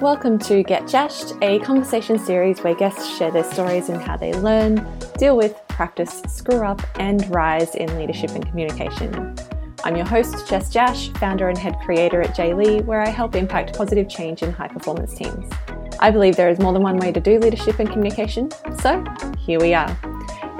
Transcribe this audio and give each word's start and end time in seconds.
Welcome 0.00 0.38
to 0.40 0.62
Get 0.62 0.84
Jashed, 0.86 1.36
a 1.42 1.58
conversation 1.58 2.20
series 2.20 2.60
where 2.60 2.72
guests 2.72 3.18
share 3.18 3.32
their 3.32 3.42
stories 3.42 3.88
and 3.88 4.00
how 4.00 4.16
they 4.16 4.32
learn, 4.32 4.86
deal 5.18 5.36
with, 5.36 5.60
practice, 5.66 6.22
screw 6.28 6.64
up, 6.64 6.80
and 7.00 7.28
rise 7.34 7.74
in 7.74 7.98
leadership 7.98 8.30
and 8.30 8.46
communication. 8.46 9.34
I'm 9.82 9.96
your 9.96 10.06
host, 10.06 10.48
Jess 10.48 10.70
Jash, 10.70 11.08
founder 11.14 11.48
and 11.48 11.58
head 11.58 11.74
creator 11.84 12.22
at 12.22 12.36
JLeigh, 12.36 12.84
where 12.84 13.02
I 13.02 13.08
help 13.08 13.34
impact 13.34 13.76
positive 13.76 14.08
change 14.08 14.44
in 14.44 14.52
high 14.52 14.68
performance 14.68 15.14
teams. 15.14 15.52
I 15.98 16.12
believe 16.12 16.36
there 16.36 16.48
is 16.48 16.60
more 16.60 16.72
than 16.72 16.82
one 16.82 16.98
way 16.98 17.10
to 17.10 17.18
do 17.18 17.40
leadership 17.40 17.80
and 17.80 17.90
communication, 17.90 18.52
so 18.78 19.04
here 19.36 19.58
we 19.58 19.74
are. 19.74 19.98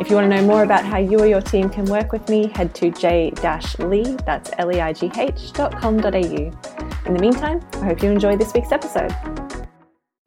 If 0.00 0.10
you 0.10 0.16
want 0.16 0.28
to 0.28 0.36
know 0.36 0.44
more 0.44 0.64
about 0.64 0.84
how 0.84 0.98
you 0.98 1.16
or 1.20 1.26
your 1.26 1.42
team 1.42 1.70
can 1.70 1.84
work 1.84 2.10
with 2.10 2.28
me, 2.28 2.48
head 2.56 2.74
to 2.74 2.90
j-leigh, 2.90 4.16
that's 4.26 4.50
L-E-I-G-H, 4.58 5.52
dot 5.52 5.78
com.au. 5.78 6.87
In 7.08 7.14
the 7.14 7.20
meantime, 7.20 7.66
I 7.76 7.86
hope 7.86 8.02
you 8.02 8.10
enjoy 8.10 8.36
this 8.36 8.52
week's 8.52 8.70
episode. 8.70 9.10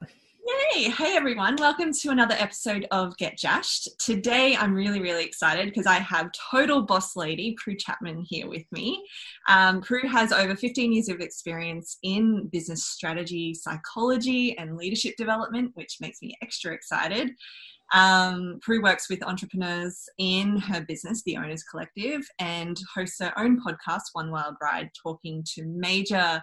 Yay! 0.02 0.90
Hey 0.90 1.16
everyone, 1.16 1.56
welcome 1.60 1.94
to 1.94 2.10
another 2.10 2.34
episode 2.40 2.88
of 2.90 3.16
Get 3.18 3.38
Jashed. 3.38 3.88
Today 4.00 4.56
I'm 4.56 4.74
really, 4.74 5.00
really 5.00 5.24
excited 5.24 5.68
because 5.68 5.86
I 5.86 6.00
have 6.00 6.32
total 6.50 6.82
boss 6.82 7.16
lady 7.16 7.56
Prue 7.64 7.76
Chapman 7.76 8.26
here 8.28 8.50
with 8.50 8.64
me. 8.72 9.06
Um, 9.48 9.82
Prue 9.82 10.08
has 10.08 10.32
over 10.32 10.56
15 10.56 10.92
years 10.92 11.08
of 11.08 11.20
experience 11.20 12.00
in 12.02 12.48
business 12.48 12.84
strategy, 12.84 13.54
psychology, 13.54 14.58
and 14.58 14.76
leadership 14.76 15.16
development, 15.18 15.74
which 15.76 15.98
makes 16.02 16.20
me 16.20 16.36
extra 16.42 16.74
excited. 16.74 17.30
Um, 17.94 18.60
Prue 18.62 18.82
works 18.82 19.10
with 19.10 19.24
entrepreneurs 19.24 20.08
in 20.18 20.58
her 20.58 20.82
business, 20.82 21.24
the 21.24 21.38
Owners 21.38 21.64
Collective, 21.64 22.28
and 22.40 22.80
hosts 22.94 23.20
her 23.20 23.34
own 23.38 23.60
podcast, 23.62 24.02
One 24.14 24.32
Wild 24.32 24.56
Ride, 24.62 24.90
talking 25.02 25.44
to 25.56 25.66
major 25.66 26.42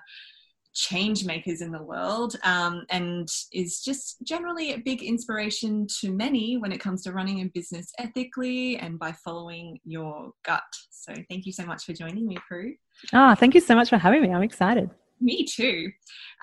change 0.75 1.25
makers 1.25 1.61
in 1.61 1.73
the 1.73 1.83
world 1.83 2.37
um, 2.45 2.85
and 2.91 3.29
is 3.53 3.81
just 3.81 4.17
generally 4.23 4.75
a 4.75 4.79
big 4.79 5.03
inspiration 5.03 5.87
to 6.01 6.13
many 6.13 6.57
when 6.57 6.71
it 6.71 6.79
comes 6.79 7.03
to 7.03 7.13
running 7.13 7.41
a 7.41 7.47
business 7.47 7.91
ethically 7.99 8.77
and 8.77 8.99
by 8.99 9.11
following 9.11 9.79
your 9.85 10.31
gut. 10.45 10.63
So, 10.91 11.15
thank 11.29 11.47
you 11.47 11.53
so 11.53 11.65
much 11.65 11.85
for 11.85 11.95
joining 11.95 12.27
me, 12.27 12.37
Prue. 12.47 12.75
Ah, 13.13 13.33
oh, 13.33 13.35
thank 13.35 13.55
you 13.55 13.61
so 13.61 13.75
much 13.75 13.89
for 13.89 13.99
having 13.99 14.23
me. 14.23 14.33
I'm 14.33 14.43
excited. 14.43 14.91
Me 15.21 15.45
too. 15.45 15.91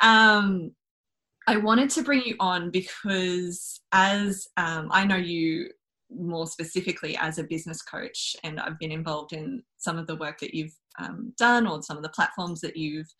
Um, 0.02 0.72
I 1.48 1.58
wanted 1.58 1.90
to 1.92 2.04
bring 2.04 2.24
you 2.24 2.36
on 2.40 2.72
because, 2.72 3.80
as 3.92 4.48
um, 4.58 4.90
I 4.92 5.06
know 5.06 5.16
you 5.16 5.70
more 6.10 6.48
specifically 6.48 7.18
as 7.18 7.38
a 7.38 7.44
business 7.44 7.82
coach, 7.82 8.36
and 8.44 8.60
I've 8.60 8.80
been 8.80 8.92
involved 8.92 9.34
in 9.34 9.64
some 9.78 9.98
of 9.98 10.08
the 10.08 10.16
work 10.16 10.40
that 10.40 10.54
you've 10.54 10.76
um, 10.98 11.34
done 11.38 11.68
or 11.68 11.82
some 11.84 11.98
of 11.98 12.04
the 12.04 12.10
platforms 12.10 12.62
that 12.62 12.78
you've 12.78 13.12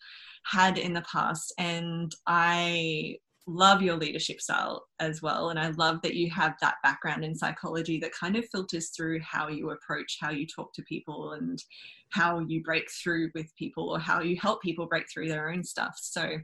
had 0.44 0.78
in 0.78 0.92
the 0.92 1.02
past. 1.02 1.52
And 1.58 2.12
I 2.26 3.16
love 3.46 3.80
your 3.80 3.96
leadership 3.96 4.40
style 4.40 4.86
as 4.98 5.22
well. 5.22 5.50
And 5.50 5.58
I 5.58 5.70
love 5.70 6.00
that 6.02 6.14
you 6.14 6.28
have 6.30 6.54
that 6.60 6.76
background 6.82 7.24
in 7.24 7.34
psychology 7.34 7.98
that 8.00 8.12
kind 8.12 8.36
of 8.36 8.48
filters 8.48 8.88
through 8.88 9.20
how 9.20 9.48
you 9.48 9.70
approach, 9.70 10.18
how 10.20 10.30
you 10.30 10.46
talk 10.46 10.72
to 10.74 10.82
people, 10.82 11.32
and 11.32 11.62
how 12.10 12.40
you 12.40 12.62
break 12.62 12.90
through 12.90 13.30
with 13.34 13.54
people 13.56 13.88
or 13.90 14.00
how 14.00 14.20
you 14.20 14.36
help 14.36 14.62
people 14.62 14.86
break 14.86 15.04
through 15.12 15.28
their 15.28 15.50
own 15.50 15.62
stuff. 15.62 15.96
So, 16.00 16.38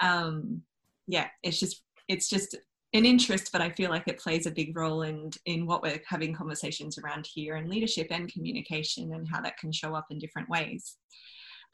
um, 0.00 0.62
yeah, 1.06 1.28
it's 1.42 1.58
just 1.58 1.82
it's 2.08 2.28
just 2.28 2.56
an 2.92 3.04
interest, 3.04 3.50
but 3.52 3.60
I 3.60 3.70
feel 3.70 3.90
like 3.90 4.06
it 4.06 4.20
plays 4.20 4.46
a 4.46 4.50
big 4.50 4.76
role 4.76 5.02
in 5.02 5.30
in 5.46 5.66
what 5.66 5.82
we're 5.82 6.00
having 6.06 6.34
conversations 6.34 6.98
around 6.98 7.26
here 7.32 7.56
and 7.56 7.68
leadership 7.68 8.08
and 8.10 8.32
communication 8.32 9.12
and 9.14 9.28
how 9.28 9.40
that 9.42 9.58
can 9.58 9.72
show 9.72 9.94
up 9.94 10.06
in 10.10 10.18
different 10.18 10.48
ways. 10.48 10.96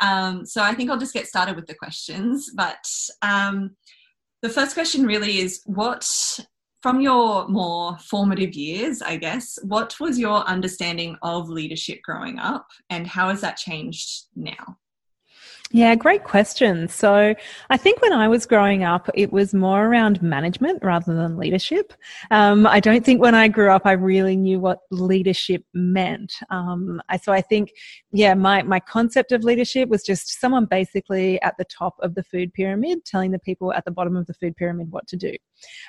Um, 0.01 0.47
so 0.47 0.63
I 0.63 0.75
think 0.75 0.91
I'll 0.91 0.99
just 0.99 1.13
get 1.13 1.27
started 1.27 1.57
with 1.57 1.67
the 1.67 1.75
questions. 1.75 2.51
But 2.55 2.85
um, 3.23 3.77
the 4.43 4.49
first 4.49 4.75
question 4.75 5.05
really 5.05 5.39
is 5.39 5.61
what 5.67 6.09
from 6.83 7.01
your 7.03 7.47
more 7.49 7.99
formative 7.99 8.55
years, 8.55 9.03
I 9.03 9.17
guess, 9.17 9.59
what 9.63 10.01
was 10.01 10.19
your 10.19 10.39
understanding 10.47 11.17
of 11.23 11.51
leadership 11.51 12.01
growing 12.03 12.39
up 12.39 12.67
and 12.89 13.07
how 13.07 13.29
has 13.29 13.43
that 13.43 13.59
changed 13.59 14.29
now? 14.35 14.79
Yeah, 15.73 15.95
great 15.95 16.25
question. 16.25 16.89
So 16.89 17.33
I 17.71 17.77
think 17.77 18.03
when 18.03 18.13
I 18.13 18.27
was 18.27 18.45
growing 18.45 18.83
up, 18.83 19.09
it 19.15 19.33
was 19.33 19.55
more 19.55 19.87
around 19.87 20.21
management 20.21 20.83
rather 20.83 21.15
than 21.15 21.37
leadership. 21.37 21.93
Um, 22.33 22.67
I 22.67 22.81
don't 22.81 23.05
think 23.05 23.21
when 23.21 23.37
I 23.37 23.47
grew 23.47 23.71
up, 23.71 23.83
I 23.85 23.93
really 23.93 24.35
knew 24.35 24.59
what 24.59 24.81
leadership 24.91 25.65
meant. 25.73 26.35
Um, 26.51 27.01
I, 27.09 27.19
so 27.19 27.33
I 27.33 27.41
think, 27.41 27.71
yeah, 28.11 28.35
my, 28.35 28.63
my 28.63 28.81
concept 28.81 29.31
of 29.31 29.45
leadership 29.45 29.89
was 29.89 30.03
just 30.03 30.41
someone 30.41 30.65
basically 30.65 31.41
at 31.43 31.57
the 31.57 31.67
top 31.67 31.95
of 32.01 32.17
the 32.17 32.25
food 32.25 32.53
pyramid 32.53 33.05
telling 33.05 33.31
the 33.31 33.39
people 33.39 33.73
at 33.73 33.85
the 33.85 33.93
bottom 33.93 34.17
of 34.17 34.27
the 34.27 34.35
food 34.35 34.57
pyramid 34.57 34.91
what 34.91 35.07
to 35.07 35.17
do. 35.17 35.37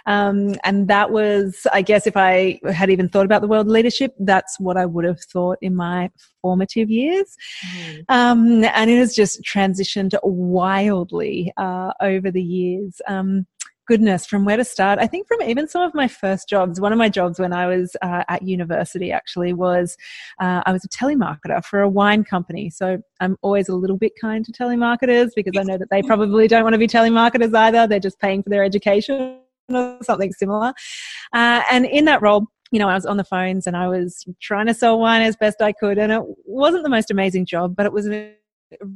Um, 0.06 0.58
and 0.64 0.88
that 0.90 1.10
was, 1.10 1.66
I 1.74 1.82
guess, 1.82 2.06
if 2.06 2.16
I 2.16 2.60
had 2.72 2.92
even 2.92 3.10
thought 3.10 3.26
about 3.26 3.42
the 3.42 3.48
world 3.48 3.68
leadership, 3.68 4.14
that's 4.20 4.60
what 4.60 4.78
I 4.78 4.86
would 4.86 5.06
have 5.06 5.22
thought 5.22 5.58
in 5.62 5.76
my 5.76 6.12
formative 6.42 6.90
years. 6.90 7.36
Mm. 7.76 8.04
Um, 8.10 8.64
and 8.64 8.90
it 8.90 8.98
has 8.98 9.16
just 9.16 9.44
transitioned 9.72 10.18
wildly 10.24 11.54
uh, 11.58 11.92
over 12.02 12.32
the 12.32 12.42
years. 12.44 13.02
Um, 13.08 13.48
goodness, 13.88 14.26
from 14.26 14.46
where 14.46 14.58
to 14.58 14.64
start? 14.64 15.00
I 15.00 15.08
think 15.08 15.28
from 15.28 15.42
even 15.42 15.68
some 15.68 15.82
of 15.82 15.94
my 15.94 16.08
first 16.08 16.48
jobs. 16.48 16.80
One 16.80 16.94
of 16.94 16.98
my 16.98 17.10
jobs 17.10 17.40
when 17.40 17.52
I 17.52 17.68
was 17.68 17.96
uh, 18.02 18.24
at 18.30 18.42
university 18.44 19.12
actually 19.12 19.54
was 19.54 19.98
uh, 20.40 20.62
I 20.66 20.72
was 20.72 20.86
a 20.86 20.90
telemarketer 20.90 21.64
for 21.66 21.82
a 21.82 21.90
wine 21.90 22.24
company. 22.24 22.70
So 22.70 23.00
I'm 23.20 23.38
always 23.42 23.68
a 23.70 23.76
little 23.76 23.98
bit 23.98 24.14
kind 24.20 24.46
to 24.46 24.52
telemarketers 24.52 25.32
because 25.36 25.54
I 25.58 25.64
know 25.64 25.78
that 25.78 25.90
they 25.90 26.02
probably 26.04 26.48
don't 26.48 26.64
want 26.64 26.74
to 26.74 26.80
be 26.80 26.88
telemarketers 26.88 27.54
either. 27.54 27.88
They're 27.88 28.00
just 28.00 28.20
paying 28.20 28.44
for 28.44 28.50
their 28.50 28.64
education 28.64 29.40
or 29.70 29.98
something 30.04 30.32
similar. 30.32 30.74
Uh, 31.34 31.64
and 31.70 31.86
in 31.86 32.06
that 32.06 32.22
role, 32.22 32.48
you 32.72 32.80
know, 32.80 32.88
I 32.88 32.96
was 32.96 33.06
on 33.06 33.18
the 33.18 33.26
phones 33.26 33.68
and 33.68 33.76
I 33.76 33.90
was 33.90 34.26
trying 34.42 34.68
to 34.68 34.74
sell 34.74 35.00
wine 35.00 35.22
as 35.22 35.36
best 35.36 35.62
I 35.62 35.74
could. 35.74 35.98
And 35.98 36.12
it 36.12 36.22
wasn't 36.46 36.84
the 36.84 36.90
most 36.90 37.12
amazing 37.12 37.46
job, 37.46 37.76
but 37.76 37.86
it 37.86 37.92
was 37.92 38.06
an 38.06 38.34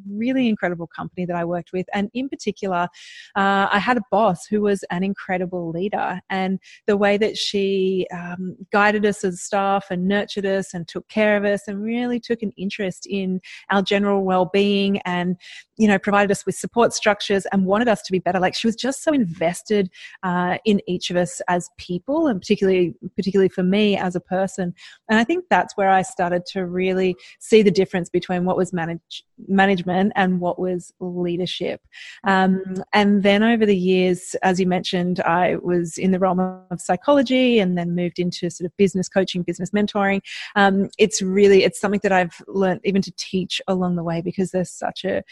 really 0.09 0.47
incredible 0.47 0.87
company 0.87 1.25
that 1.25 1.35
I 1.35 1.45
worked 1.45 1.71
with. 1.73 1.85
And 1.93 2.09
in 2.13 2.29
particular, 2.29 2.87
uh, 3.35 3.67
I 3.71 3.79
had 3.79 3.97
a 3.97 4.01
boss 4.11 4.45
who 4.45 4.61
was 4.61 4.83
an 4.91 5.03
incredible 5.03 5.69
leader. 5.69 6.21
And 6.29 6.59
the 6.87 6.97
way 6.97 7.17
that 7.17 7.37
she 7.37 8.07
um, 8.13 8.57
guided 8.71 9.05
us 9.05 9.23
as 9.23 9.41
staff 9.41 9.87
and 9.89 10.07
nurtured 10.07 10.45
us 10.45 10.73
and 10.73 10.87
took 10.87 11.07
care 11.09 11.37
of 11.37 11.45
us 11.45 11.63
and 11.67 11.81
really 11.81 12.19
took 12.19 12.41
an 12.41 12.51
interest 12.57 13.05
in 13.09 13.41
our 13.69 13.81
general 13.81 14.23
well 14.23 14.49
being 14.51 14.99
and, 14.99 15.37
you 15.77 15.87
know, 15.87 15.99
provided 15.99 16.31
us 16.31 16.45
with 16.45 16.55
support 16.55 16.93
structures 16.93 17.45
and 17.51 17.65
wanted 17.65 17.87
us 17.87 18.01
to 18.03 18.11
be 18.11 18.19
better. 18.19 18.39
Like 18.39 18.55
she 18.55 18.67
was 18.67 18.75
just 18.75 19.03
so 19.03 19.11
invested 19.11 19.89
uh, 20.23 20.57
in 20.65 20.81
each 20.87 21.09
of 21.09 21.17
us 21.17 21.41
as 21.47 21.69
people 21.77 22.27
and 22.27 22.39
particularly, 22.39 22.93
particularly 23.15 23.49
for 23.49 23.63
me 23.63 23.97
as 23.97 24.15
a 24.15 24.19
person. 24.19 24.73
And 25.09 25.19
I 25.19 25.23
think 25.23 25.45
that's 25.49 25.75
where 25.75 25.89
I 25.89 26.01
started 26.01 26.45
to 26.47 26.65
really 26.65 27.15
see 27.39 27.61
the 27.61 27.71
difference 27.71 28.09
between 28.09 28.45
what 28.45 28.57
was 28.57 28.71
managed 28.71 29.23
management 29.47 30.13
and 30.15 30.39
what 30.39 30.59
was 30.59 30.93
leadership. 30.99 31.81
Um, 32.23 32.83
and 32.93 33.23
then 33.23 33.43
over 33.43 33.65
the 33.65 33.77
years, 33.77 34.35
as 34.43 34.59
you 34.59 34.67
mentioned, 34.67 35.19
I 35.21 35.57
was 35.57 35.97
in 35.97 36.11
the 36.11 36.19
realm 36.19 36.39
of 36.39 36.79
psychology 36.79 37.59
and 37.59 37.77
then 37.77 37.95
moved 37.95 38.19
into 38.19 38.49
sort 38.49 38.65
of 38.65 38.75
business 38.77 39.09
coaching, 39.09 39.43
business 39.43 39.71
mentoring. 39.71 40.21
Um, 40.55 40.89
it's 40.97 41.21
really, 41.21 41.63
it's 41.63 41.79
something 41.79 41.99
that 42.03 42.13
I've 42.13 42.41
learned 42.47 42.81
even 42.85 43.01
to 43.01 43.11
teach 43.17 43.61
along 43.67 43.95
the 43.95 44.03
way 44.03 44.21
because 44.21 44.51
there's 44.51 44.71
such 44.71 45.03
a 45.03 45.23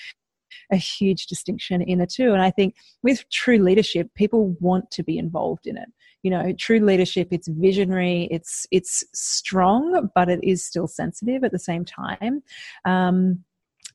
a 0.72 0.75
huge 0.75 1.28
distinction 1.28 1.81
in 1.81 2.00
the 2.00 2.08
two. 2.08 2.34
And 2.34 2.41
I 2.41 2.52
think 2.52 2.75
with 3.02 3.30
true 3.30 3.59
leadership, 3.59 4.14
people 4.16 4.56
want 4.59 4.91
to 4.91 5.03
be 5.03 5.18
involved 5.18 5.68
in 5.68 5.78
it. 5.78 5.90
You 6.24 6.31
know, 6.31 6.53
true 6.53 6.80
leadership, 6.80 7.30
it's 7.31 7.47
visionary, 7.47 8.28
it's 8.31 8.66
it's 8.72 9.03
strong, 9.13 10.09
but 10.16 10.30
it 10.30 10.40
is 10.44 10.66
still 10.66 10.88
sensitive 10.88 11.44
at 11.44 11.52
the 11.52 11.59
same 11.59 11.84
time. 11.84 12.44
Um, 12.86 13.44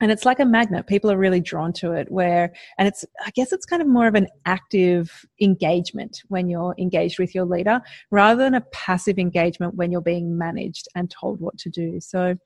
and 0.00 0.12
it's 0.12 0.24
like 0.24 0.40
a 0.40 0.44
magnet 0.44 0.86
people 0.86 1.10
are 1.10 1.16
really 1.16 1.40
drawn 1.40 1.72
to 1.72 1.92
it 1.92 2.10
where 2.10 2.52
and 2.78 2.86
it's 2.86 3.04
i 3.24 3.30
guess 3.30 3.52
it's 3.52 3.64
kind 3.64 3.82
of 3.82 3.88
more 3.88 4.06
of 4.06 4.14
an 4.14 4.28
active 4.46 5.24
engagement 5.40 6.22
when 6.28 6.48
you're 6.48 6.74
engaged 6.78 7.18
with 7.18 7.34
your 7.34 7.44
leader 7.44 7.80
rather 8.10 8.42
than 8.42 8.54
a 8.54 8.60
passive 8.72 9.18
engagement 9.18 9.74
when 9.74 9.90
you're 9.90 10.00
being 10.00 10.36
managed 10.36 10.88
and 10.94 11.10
told 11.10 11.40
what 11.40 11.56
to 11.58 11.68
do 11.68 11.98
so 12.00 12.36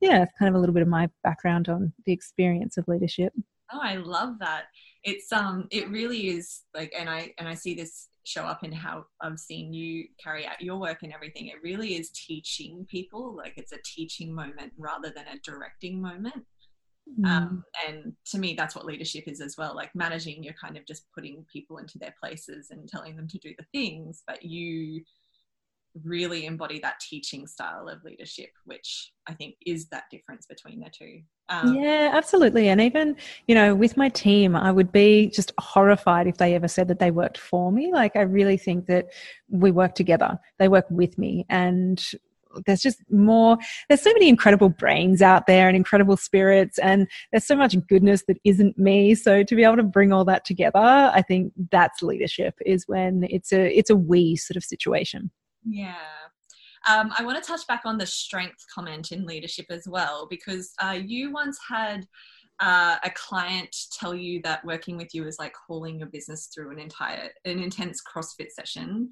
yeah 0.00 0.24
kind 0.38 0.48
of 0.48 0.54
a 0.54 0.58
little 0.58 0.74
bit 0.74 0.82
of 0.82 0.88
my 0.88 1.08
background 1.22 1.68
on 1.68 1.92
the 2.04 2.12
experience 2.12 2.76
of 2.76 2.86
leadership 2.88 3.32
oh 3.72 3.80
i 3.82 3.96
love 3.96 4.38
that 4.38 4.64
it's 5.04 5.32
um 5.32 5.66
it 5.70 5.88
really 5.90 6.28
is 6.28 6.62
like 6.74 6.92
and 6.98 7.08
i 7.08 7.32
and 7.38 7.48
i 7.48 7.54
see 7.54 7.74
this 7.74 8.08
show 8.24 8.42
up 8.42 8.62
in 8.62 8.72
how 8.72 9.04
i've 9.22 9.38
seen 9.38 9.72
you 9.72 10.04
carry 10.22 10.46
out 10.46 10.60
your 10.60 10.76
work 10.76 11.02
and 11.02 11.12
everything 11.14 11.46
it 11.46 11.62
really 11.62 11.94
is 11.94 12.10
teaching 12.10 12.86
people 12.90 13.34
like 13.34 13.54
it's 13.56 13.72
a 13.72 13.78
teaching 13.84 14.34
moment 14.34 14.72
rather 14.76 15.10
than 15.14 15.24
a 15.32 15.38
directing 15.42 16.00
moment 16.00 16.44
Mm. 17.18 17.26
Um, 17.26 17.64
and 17.86 18.12
to 18.26 18.38
me, 18.38 18.54
that's 18.54 18.74
what 18.74 18.84
leadership 18.84 19.24
is 19.26 19.40
as 19.40 19.56
well. 19.56 19.74
Like 19.74 19.94
managing, 19.94 20.42
you're 20.42 20.54
kind 20.54 20.76
of 20.76 20.86
just 20.86 21.04
putting 21.14 21.44
people 21.52 21.78
into 21.78 21.98
their 21.98 22.14
places 22.20 22.68
and 22.70 22.88
telling 22.88 23.16
them 23.16 23.28
to 23.28 23.38
do 23.38 23.54
the 23.58 23.66
things, 23.72 24.22
but 24.26 24.42
you 24.42 25.02
really 26.04 26.46
embody 26.46 26.78
that 26.80 27.00
teaching 27.00 27.46
style 27.46 27.88
of 27.88 28.04
leadership, 28.04 28.50
which 28.64 29.12
I 29.26 29.34
think 29.34 29.56
is 29.66 29.88
that 29.88 30.04
difference 30.10 30.46
between 30.46 30.80
the 30.80 30.90
two. 30.90 31.22
Um, 31.50 31.76
yeah, 31.76 32.10
absolutely. 32.12 32.68
And 32.68 32.80
even, 32.80 33.16
you 33.46 33.54
know, 33.54 33.74
with 33.74 33.96
my 33.96 34.08
team, 34.10 34.54
I 34.54 34.70
would 34.70 34.92
be 34.92 35.28
just 35.28 35.52
horrified 35.58 36.26
if 36.26 36.36
they 36.36 36.54
ever 36.54 36.68
said 36.68 36.88
that 36.88 36.98
they 36.98 37.10
worked 37.10 37.38
for 37.38 37.72
me. 37.72 37.92
Like, 37.92 38.16
I 38.16 38.22
really 38.22 38.58
think 38.58 38.86
that 38.86 39.08
we 39.48 39.70
work 39.70 39.94
together, 39.94 40.38
they 40.58 40.68
work 40.68 40.86
with 40.90 41.16
me. 41.16 41.46
And 41.48 42.02
there's 42.66 42.80
just 42.80 42.98
more 43.10 43.58
there's 43.88 44.00
so 44.00 44.12
many 44.12 44.28
incredible 44.28 44.68
brains 44.68 45.22
out 45.22 45.46
there 45.46 45.68
and 45.68 45.76
incredible 45.76 46.16
spirits 46.16 46.78
and 46.78 47.06
there's 47.30 47.46
so 47.46 47.56
much 47.56 47.76
goodness 47.88 48.24
that 48.26 48.38
isn't 48.44 48.78
me 48.78 49.14
so 49.14 49.42
to 49.42 49.54
be 49.54 49.64
able 49.64 49.76
to 49.76 49.82
bring 49.82 50.12
all 50.12 50.24
that 50.24 50.44
together 50.44 50.78
i 51.14 51.22
think 51.22 51.52
that's 51.70 52.02
leadership 52.02 52.54
is 52.64 52.88
when 52.88 53.26
it's 53.28 53.52
a 53.52 53.76
it's 53.76 53.90
a 53.90 53.96
we 53.96 54.34
sort 54.34 54.56
of 54.56 54.64
situation 54.64 55.30
yeah 55.64 55.96
um, 56.86 57.12
I 57.18 57.24
want 57.24 57.42
to 57.42 57.46
touch 57.46 57.66
back 57.66 57.82
on 57.84 57.98
the 57.98 58.06
strength 58.06 58.64
comment 58.72 59.12
in 59.12 59.26
leadership 59.26 59.66
as 59.70 59.84
well, 59.86 60.26
because 60.28 60.72
uh, 60.80 60.98
you 61.04 61.32
once 61.32 61.58
had 61.68 62.06
uh, 62.60 62.96
a 63.04 63.10
client 63.10 63.74
tell 63.92 64.14
you 64.14 64.40
that 64.42 64.64
working 64.64 64.96
with 64.96 65.14
you 65.14 65.26
is 65.26 65.38
like 65.38 65.54
hauling 65.66 65.98
your 65.98 66.08
business 66.08 66.48
through 66.54 66.72
an 66.72 66.78
entire, 66.78 67.30
an 67.44 67.60
intense 67.60 68.02
CrossFit 68.02 68.50
session, 68.50 69.10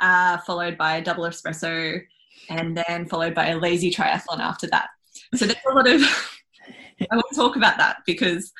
uh, 0.00 0.38
followed 0.38 0.76
by 0.76 0.96
a 0.96 1.02
double 1.02 1.24
espresso, 1.24 2.00
and 2.48 2.76
then 2.76 3.06
followed 3.06 3.34
by 3.34 3.48
a 3.48 3.58
lazy 3.58 3.90
triathlon 3.90 4.40
after 4.40 4.66
that. 4.68 4.88
So 5.34 5.46
there's 5.46 5.58
a 5.70 5.74
lot 5.74 5.88
of. 5.88 6.02
I 7.10 7.16
want 7.16 7.26
to 7.30 7.36
talk 7.36 7.56
about 7.56 7.78
that 7.78 7.96
because 8.06 8.52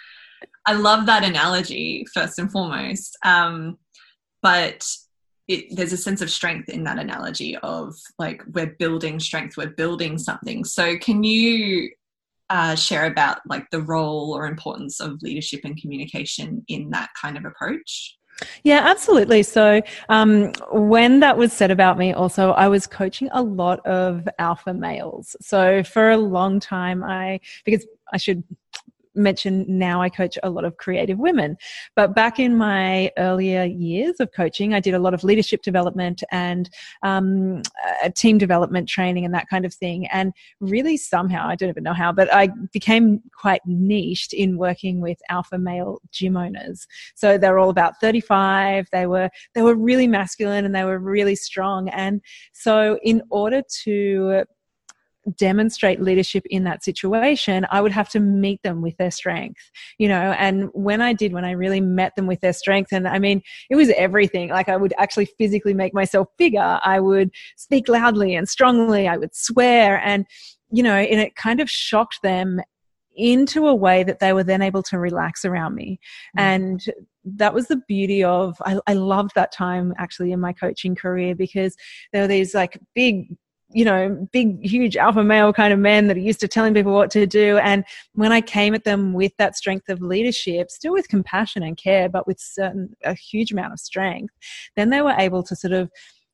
I 0.67 0.73
love 0.73 1.07
that 1.07 1.25
analogy 1.25 2.05
first 2.13 2.39
and 2.39 2.51
foremost. 2.51 3.17
Um, 3.25 3.79
but 4.43 4.85
it, 5.49 5.77
there's 5.77 5.93
a 5.93 5.97
sense 5.97 6.21
of 6.21 6.31
strength 6.31 6.69
in 6.69 6.85
that 6.85 6.99
analogy 6.99 7.57
of 7.59 7.95
like 8.19 8.43
we're 8.53 8.75
building 8.79 9.19
strength, 9.21 9.57
we're 9.57 9.71
building 9.71 10.19
something. 10.19 10.65
So 10.65 10.97
can 10.97 11.25
you 11.25 11.91
uh, 12.51 12.75
share 12.75 13.07
about 13.07 13.39
like 13.47 13.69
the 13.71 13.83
role 13.83 14.33
or 14.33 14.47
importance 14.47 15.01
of 15.01 15.23
leadership 15.23 15.61
and 15.65 15.77
communication 15.81 16.65
in 16.69 16.91
that 16.91 17.11
kind 17.21 17.37
of 17.37 17.45
approach? 17.45 18.17
Yeah, 18.65 18.81
absolutely. 18.85 19.43
So, 19.43 19.83
um, 20.09 20.53
when 20.73 21.21
that 21.21 21.37
was 21.37 21.53
said 21.53 21.71
about 21.71 21.99
me, 21.99 22.13
also, 22.13 22.53
I 22.53 22.69
was 22.69 22.87
coaching 22.87 23.29
a 23.33 23.43
lot 23.43 23.85
of 23.87 24.27
alpha 24.39 24.75
males. 24.75 25.37
So, 25.41 25.83
for 25.83 26.11
a 26.11 26.17
long 26.17 26.59
time, 26.59 27.05
I, 27.05 27.41
because 27.65 27.87
I 28.13 28.17
should 28.17 28.43
mention 29.15 29.65
now 29.69 30.03
I 30.03 30.09
coach 30.09 30.39
a 30.43 30.51
lot 30.51 30.65
of 30.65 30.77
creative 30.77 31.19
women. 31.19 31.57
But 31.97 32.15
back 32.15 32.39
in 32.39 32.57
my 32.57 33.11
earlier 33.19 33.65
years 33.65 34.17
of 34.21 34.31
coaching, 34.33 34.75
I 34.75 34.81
did 34.81 34.95
a 34.95 34.99
lot 34.99 35.15
of 35.15 35.25
leadership 35.25 35.63
development 35.63 36.23
and 36.31 36.71
um, 37.03 37.63
team 38.15 38.39
development 38.39 38.89
training 38.89 39.25
and 39.25 39.35
that 39.35 39.49
kind 39.49 39.65
of 39.65 39.75
thing. 39.75 40.07
And 40.09 40.33
really, 40.61 40.97
somehow, 40.97 41.49
I 41.49 41.57
don't 41.57 41.69
even 41.69 41.85
know 41.85 41.93
how, 41.93 42.13
but 42.13 42.33
I 42.33 42.51
became 42.73 43.21
quite 43.39 43.63
niched 43.67 44.33
in 44.33 44.57
working 44.57 45.01
with 45.01 45.19
alpha 45.29 45.59
male 45.59 46.01
gym 46.11 46.37
owners. 46.37 46.87
So 47.15 47.39
they're 47.39 47.59
all 47.59 47.71
about 47.71 48.01
35. 48.01 48.87
They 48.93 49.07
were 49.07 49.31
they 49.55 49.63
were 49.63 49.75
really 49.75 50.07
masculine 50.07 50.65
and 50.65 50.75
they 50.75 50.85
were 50.85 50.99
really 50.99 51.35
strong. 51.35 51.89
And 51.89 52.21
so 52.53 52.99
in 53.03 53.23
order 53.31 53.63
to 53.85 54.45
demonstrate 55.37 56.01
leadership 56.01 56.45
in 56.51 56.65
that 56.65 56.83
situation, 56.83 57.67
I 57.71 57.81
would 57.81 57.93
have 57.93 58.09
to 58.11 58.21
meet 58.21 58.63
them 58.63 58.83
with 58.83 58.97
their 58.97 59.11
strength, 59.11 59.71
you 59.99 60.09
know. 60.09 60.33
And 60.33 60.69
when 60.73 61.01
I 61.01 61.13
did, 61.13 61.33
when 61.33 61.45
I 61.45 61.53
really 61.53 61.81
met 61.81 62.17
them 62.17 62.27
with 62.27 62.41
their 62.41 62.53
strength, 62.53 62.93
and 62.93 63.07
I 63.07 63.19
mean, 63.19 63.43
it 63.71 63.77
was 63.77 63.91
everything. 63.91 64.51
Like 64.51 64.69
I 64.69 64.77
would 64.77 64.95
actually 64.99 65.27
physically 65.39 65.75
make 65.75 65.95
myself 65.95 66.29
bigger. 66.39 66.81
I 66.83 67.01
would 67.01 67.31
speak 67.57 67.89
loudly 67.89 68.35
and 68.35 68.49
strongly. 68.49 69.09
I 69.09 69.17
would 69.17 69.35
swear, 69.35 70.01
and 70.05 70.27
you 70.71 70.83
know, 70.83 70.97
and 70.97 71.21
it 71.21 71.37
kind 71.37 71.61
of 71.61 71.71
shocked 71.71 72.19
them 72.23 72.61
into 73.15 73.67
a 73.67 73.75
way 73.75 74.03
that 74.03 74.21
they 74.21 74.33
were 74.33 74.45
then 74.45 74.63
able 74.63 74.83
to 74.83 74.99
relax 74.99 75.45
around 75.45 75.75
me. 75.75 76.01
Mm-hmm. 76.37 76.41
And 76.41 76.85
that 77.25 77.55
was 77.55 77.69
the 77.69 77.81
beauty 77.87 78.25
of 78.25 78.57
I, 78.63 78.79
I, 78.87 78.95
loved 78.95 79.33
that 79.35 79.53
time 79.53 79.95
actually 79.97 80.33
in 80.33 80.41
my 80.41 80.53
coaching 80.53 80.97
career 80.97 81.35
because 81.35 81.77
there 82.13 82.23
were 82.23 82.29
these 82.29 82.55
like 82.55 82.81
big 82.95 83.29
you 83.73 83.85
know, 83.85 84.29
big, 84.33 84.65
huge 84.65 84.97
alpha 84.97 85.25
male 85.25 85.53
kind 85.53 85.73
of 85.73 85.79
men 85.79 86.07
that 86.09 86.17
are 86.17 86.21
used 86.21 86.41
to 86.41 86.49
telling 86.49 86.75
people 86.75 86.93
what 86.93 87.11
to 87.13 87.27
do. 87.27 87.59
And 87.59 87.85
when 88.15 88.33
I 88.33 88.41
came 88.41 88.75
at 88.75 88.85
them 88.85 89.13
with 89.13 89.37
that 89.39 89.57
strength 89.57 89.89
of 89.89 90.01
leadership, 90.01 90.71
still 90.71 90.93
with 90.93 91.09
compassion 91.09 91.63
and 91.63 91.77
care, 91.77 92.09
but 92.09 92.27
with 92.27 92.39
certain, 92.41 92.95
a 93.05 93.15
huge 93.15 93.53
amount 93.53 93.73
of 93.73 93.81
strength, 93.81 94.35
then 94.77 94.91
they 94.91 95.03
were 95.03 95.15
able 95.19 95.43
to 95.45 95.57
sort 95.57 95.73
of 95.73 95.91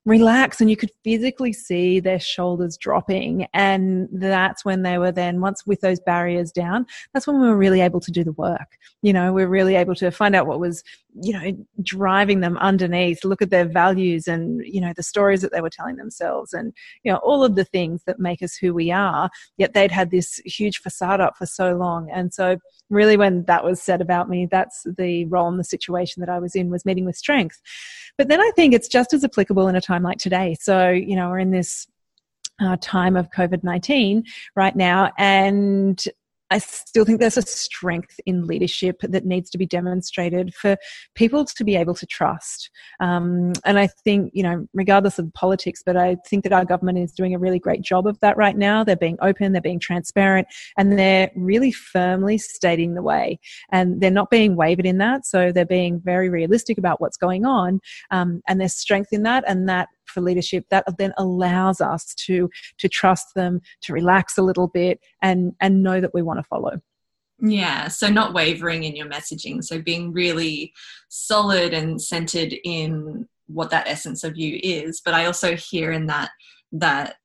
relax 0.09 0.61
and 0.61 0.71
you 0.71 0.77
could 0.77 0.91
physically 1.05 1.53
see 1.53 2.01
their 2.01 2.19
shoulders 2.19 2.79
dropping 2.79 3.47
and 3.53 4.09
that's 4.13 4.65
when 4.65 4.83
they 4.83 4.97
were 4.97 5.13
then 5.13 5.41
once 5.41 5.67
with 5.67 5.83
those 5.83 6.01
barriers 6.01 6.51
down 6.51 6.87
that's 7.13 7.27
when 7.27 7.39
we 7.39 7.47
were 7.47 7.57
really 7.57 7.83
able 7.83 8.01
to 8.01 8.11
do 8.11 8.25
the 8.25 8.33
work 8.33 8.79
you 9.03 9.13
know 9.13 9.33
we 9.33 9.45
we're 9.45 9.51
really 9.51 9.75
able 9.75 9.95
to 9.95 10.11
find 10.11 10.35
out 10.35 10.47
what 10.47 10.59
was 10.59 10.83
you 11.23 11.33
know 11.33 11.67
driving 11.83 12.41
them 12.41 12.57
underneath 12.59 13.25
look 13.25 13.43
at 13.43 13.51
their 13.51 13.67
values 13.67 14.29
and 14.29 14.61
you 14.65 14.81
know 14.81 14.93
the 14.97 15.03
stories 15.03 15.41
that 15.41 15.53
they 15.53 15.61
were 15.61 15.71
telling 15.71 15.97
themselves 15.97 16.53
and 16.53 16.73
you 17.03 17.13
know 17.13 17.19
all 17.19 17.45
of 17.45 17.55
the 17.55 17.65
things 17.65 18.03
that 18.07 18.19
make 18.19 18.43
us 18.43 18.55
who 18.55 18.73
we 18.73 18.91
are 18.91 19.29
yet 19.57 19.75
they'd 19.75 19.91
had 19.91 20.11
this 20.11 20.37
huge 20.45 20.79
facade 20.79 21.21
up 21.21 21.37
for 21.37 21.47
so 21.47 21.77
long 21.77 22.11
and 22.11 22.33
so 22.33 22.57
really 22.91 23.17
when 23.17 23.45
that 23.45 23.65
was 23.65 23.83
said 23.83 24.01
about 24.01 24.29
me 24.29 24.47
that's 24.51 24.87
the 24.97 25.25
role 25.27 25.49
and 25.49 25.59
the 25.59 25.65
situation 25.65 26.21
that 26.21 26.29
i 26.29 26.39
was 26.39 26.55
in 26.55 26.71
was 26.71 26.85
meeting 26.85 27.05
with 27.05 27.17
strength 27.17 27.61
but 28.17 28.29
then 28.29 28.41
i 28.41 28.51
think 28.57 28.75
it's 28.75 28.89
just 28.89 29.13
as 29.13 29.25
applicable 29.25 29.69
in 29.69 29.77
a 29.77 29.81
time 29.81 30.03
like 30.03 30.19
today 30.19 30.57
so 30.61 30.91
you 30.91 31.17
know 31.17 31.29
we're 31.29 31.39
in 31.39 31.51
this 31.51 31.87
uh, 32.61 32.77
time 32.81 33.17
of 33.17 33.31
COVID 33.31 33.63
19 33.63 34.25
right 34.57 34.75
now. 34.75 35.13
And 35.19 36.03
I 36.51 36.59
still 36.59 37.05
think 37.05 37.21
there's 37.21 37.37
a 37.37 37.43
strength 37.43 38.19
in 38.27 38.47
leadership 38.47 39.01
that 39.03 39.27
needs 39.27 39.51
to 39.51 39.59
be 39.59 39.67
demonstrated 39.67 40.55
for 40.55 40.77
people 41.15 41.45
to 41.45 41.65
be 41.65 41.77
able 41.77 41.95
to 41.95 42.07
trust. 42.07 42.71
Um, 43.01 43.53
and 43.65 43.79
I 43.79 43.87
think, 43.87 44.31
you 44.35 44.43
know, 44.43 44.67
regardless 44.73 45.19
of 45.19 45.33
politics, 45.35 45.83
but 45.85 45.97
I 45.97 46.17
think 46.27 46.45
that 46.45 46.53
our 46.53 46.65
government 46.65 46.99
is 46.99 47.13
doing 47.13 47.35
a 47.35 47.39
really 47.39 47.59
great 47.59 47.83
job 47.83 48.07
of 48.07 48.19
that 48.21 48.37
right 48.37 48.57
now. 48.57 48.83
They're 48.83 48.97
being 48.97 49.19
open, 49.21 49.53
they're 49.53 49.61
being 49.61 49.81
transparent, 49.81 50.49
and 50.77 50.99
they're 50.99 51.31
really 51.37 51.73
firmly 51.73 52.39
stating 52.39 52.95
the 52.95 53.03
way. 53.03 53.39
And 53.71 54.01
they're 54.01 54.11
not 54.11 54.31
being 54.31 54.57
wavered 54.57 54.87
in 54.87 54.99
that. 54.99 55.27
So 55.27 55.53
they're 55.53 55.67
being 55.67 56.01
very 56.01 56.29
realistic 56.31 56.79
about 56.79 57.01
what's 57.01 57.17
going 57.17 57.45
on. 57.45 57.81
Um, 58.11 58.43
and 58.49 58.61
there's 58.61 58.75
strength 58.75 59.13
in 59.13 59.23
that. 59.25 59.45
And 59.47 59.69
that 59.69 59.89
for 60.09 60.21
leadership 60.21 60.65
that 60.71 60.85
then 60.99 61.13
allows 61.19 61.81
us 61.81 62.15
to 62.27 62.49
to 62.79 62.89
trust 62.89 63.29
them 63.35 63.61
to 63.83 63.93
relax 63.93 64.39
a 64.39 64.43
little 64.43 64.69
bit 64.69 65.01
and 65.23 65.53
and 65.61 65.83
know 65.83 66.01
that 66.01 66.15
we 66.15 66.23
want 66.23 66.39
to 66.39 66.45
follow. 66.45 66.81
Yeah 67.41 67.89
so 67.89 68.09
not 68.09 68.35
wavering 68.35 68.85
in 68.85 68.97
your 68.97 69.09
messaging 69.09 69.63
so 69.63 69.81
being 69.81 70.13
really 70.13 70.73
solid 71.09 71.73
and 71.73 72.01
centered 72.03 72.55
in 72.65 73.29
what 73.47 73.71
that 73.71 73.87
essence 73.87 74.25
of 74.25 74.37
you 74.37 74.59
is. 74.63 75.01
But 75.05 75.15
i 75.15 75.25
also 75.25 75.57
hear 75.57 75.93
in 75.93 76.07
that 76.07 76.31
that 76.73 77.17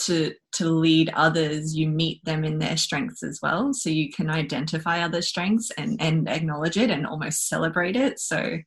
to 0.00 0.32
to 0.52 0.68
lead 0.68 1.10
others 1.14 1.76
you 1.76 1.88
meet 1.88 2.24
them 2.24 2.44
in 2.44 2.58
their 2.58 2.76
strengths 2.76 3.22
as 3.22 3.40
well. 3.42 3.72
So 3.72 3.90
you 3.90 4.10
can 4.10 4.30
identify 4.30 5.00
other 5.00 5.22
strengths 5.22 5.70
and 5.72 6.00
and 6.00 6.28
acknowledge 6.28 6.76
it 6.76 6.90
and 6.90 7.06
almost 7.06 7.48
celebrate 7.48 7.96
it. 7.96 8.18
So 8.18 8.58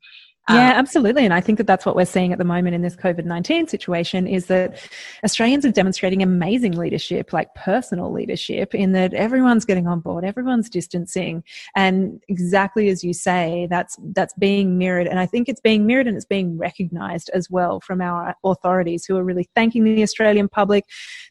yeah, 0.49 0.73
um, 0.73 0.77
absolutely. 0.77 1.25
And 1.25 1.33
I 1.33 1.41
think 1.41 1.57
that 1.57 1.65
that's 1.65 1.87
what 1.87 1.95
we're 1.95 2.05
seeing 2.05 2.31
at 2.31 2.37
the 2.37 2.45
moment 2.45 2.75
in 2.75 2.83
this 2.83 2.95
COVID 2.95 3.25
19 3.25 3.67
situation 3.67 4.27
is 4.27 4.45
that 4.45 4.77
Australians 5.23 5.65
are 5.65 5.71
demonstrating 5.71 6.21
amazing 6.21 6.73
leadership, 6.73 7.33
like 7.33 7.53
personal 7.55 8.11
leadership, 8.11 8.75
in 8.75 8.91
that 8.91 9.15
everyone's 9.15 9.65
getting 9.65 9.87
on 9.87 10.01
board, 10.01 10.23
everyone's 10.23 10.69
distancing. 10.69 11.43
And 11.75 12.21
exactly 12.27 12.89
as 12.89 13.03
you 13.03 13.11
say, 13.11 13.67
that's, 13.71 13.97
that's 14.13 14.35
being 14.35 14.77
mirrored. 14.77 15.07
And 15.07 15.19
I 15.19 15.25
think 15.25 15.49
it's 15.49 15.61
being 15.61 15.87
mirrored 15.87 16.05
and 16.05 16.15
it's 16.15 16.27
being 16.27 16.59
recognized 16.59 17.31
as 17.33 17.49
well 17.49 17.79
from 17.79 17.99
our 17.99 18.35
authorities 18.43 19.03
who 19.05 19.17
are 19.17 19.23
really 19.23 19.49
thanking 19.55 19.83
the 19.83 20.03
Australian 20.03 20.47
public. 20.47 20.85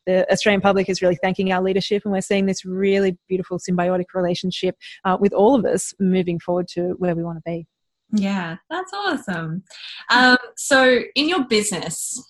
The 0.06 0.30
Australian 0.32 0.60
public 0.60 0.88
is 0.88 1.00
really 1.00 1.18
thanking 1.22 1.52
our 1.52 1.62
leadership. 1.62 2.02
And 2.04 2.12
we're 2.12 2.20
seeing 2.20 2.46
this 2.46 2.64
really 2.64 3.16
beautiful 3.28 3.60
symbiotic 3.60 4.06
relationship 4.12 4.76
uh, 5.04 5.16
with 5.20 5.32
all 5.32 5.54
of 5.54 5.64
us 5.64 5.94
moving 6.00 6.40
forward 6.40 6.66
to 6.68 6.96
where 6.98 7.14
we 7.14 7.22
want 7.22 7.38
to 7.38 7.42
be. 7.48 7.66
Yeah, 8.14 8.56
that's 8.70 8.92
awesome. 8.92 9.64
Um, 10.10 10.36
so, 10.56 11.00
in 11.14 11.28
your 11.28 11.44
business, 11.44 12.22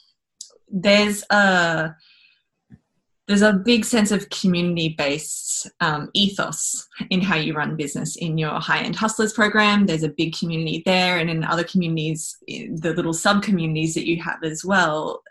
there's 0.68 1.24
a 1.30 1.94
there's 3.26 3.42
a 3.42 3.54
big 3.54 3.86
sense 3.86 4.10
of 4.10 4.28
community 4.28 4.94
based 4.98 5.70
um, 5.80 6.10
ethos 6.12 6.86
in 7.10 7.22
how 7.22 7.36
you 7.36 7.54
run 7.54 7.76
business 7.76 8.16
in 8.16 8.36
your 8.36 8.60
high 8.60 8.80
end 8.80 8.96
hustlers 8.96 9.32
program 9.32 9.86
there's 9.86 10.02
a 10.02 10.08
big 10.08 10.36
community 10.36 10.82
there 10.84 11.18
and 11.18 11.30
in 11.30 11.44
other 11.44 11.64
communities 11.64 12.36
the 12.46 12.92
little 12.94 13.14
sub 13.14 13.42
communities 13.42 13.94
that 13.94 14.06
you 14.06 14.22
have 14.22 14.42
as 14.42 14.64
well 14.64 15.22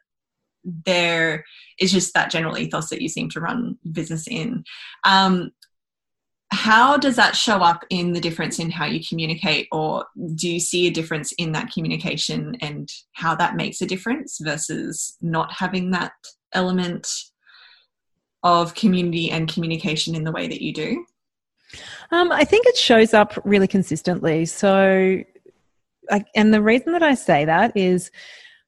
there 0.85 1.43
is 1.79 1.91
just 1.91 2.13
that 2.13 2.31
general 2.31 2.57
ethos 2.57 2.89
that 2.89 3.01
you 3.01 3.09
seem 3.09 3.29
to 3.29 3.41
run 3.41 3.77
business 3.91 4.27
in 4.27 4.63
um, 5.03 5.51
how 6.53 6.97
does 6.97 7.15
that 7.15 7.35
show 7.35 7.57
up 7.57 7.83
in 7.89 8.13
the 8.13 8.19
difference 8.19 8.59
in 8.59 8.69
how 8.69 8.85
you 8.85 9.03
communicate 9.07 9.67
or 9.71 10.05
do 10.35 10.47
you 10.49 10.59
see 10.59 10.87
a 10.87 10.91
difference 10.91 11.31
in 11.33 11.51
that 11.51 11.71
communication 11.71 12.55
and 12.61 12.89
how 13.13 13.35
that 13.35 13.55
makes 13.55 13.81
a 13.81 13.85
difference 13.85 14.39
versus 14.39 15.17
not 15.21 15.51
having 15.51 15.91
that 15.91 16.13
element 16.53 17.07
of 18.43 18.75
community 18.75 19.31
and 19.31 19.51
communication 19.51 20.15
in 20.15 20.23
the 20.23 20.31
way 20.31 20.47
that 20.47 20.61
you 20.61 20.73
do? 20.73 21.05
Um, 22.11 22.31
i 22.31 22.43
think 22.43 22.67
it 22.67 22.77
shows 22.77 23.13
up 23.13 23.33
really 23.43 23.67
consistently. 23.67 24.45
So 24.45 25.23
like 26.11 26.27
and 26.35 26.53
the 26.53 26.61
reason 26.61 26.91
that 26.91 27.01
i 27.01 27.13
say 27.13 27.45
that 27.45 27.75
is 27.75 28.11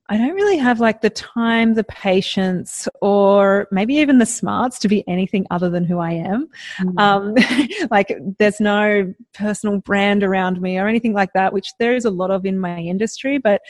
I 0.07 0.17
don't 0.17 0.35
really 0.35 0.57
have 0.57 0.79
like 0.79 1.01
the 1.01 1.09
time, 1.09 1.73
the 1.73 1.83
patience, 1.83 2.87
or 3.01 3.67
maybe 3.71 3.95
even 3.95 4.19
the 4.19 4.25
smarts 4.25 4.77
to 4.79 4.87
be 4.87 5.07
anything 5.07 5.47
other 5.49 5.69
than 5.69 5.83
who 5.83 5.97
I 5.97 6.11
am. 6.11 6.47
Mm. 6.79 6.99
Um, 6.99 7.87
like 7.91 8.15
there's 8.37 8.59
no 8.59 9.13
personal 9.33 9.79
brand 9.79 10.23
around 10.23 10.61
me 10.61 10.77
or 10.77 10.87
anything 10.87 11.13
like 11.13 11.33
that, 11.33 11.53
which 11.53 11.71
there 11.79 11.95
is 11.95 12.05
a 12.05 12.11
lot 12.11 12.29
of 12.29 12.45
in 12.45 12.59
my 12.59 12.77
industry, 12.77 13.39
but 13.39 13.61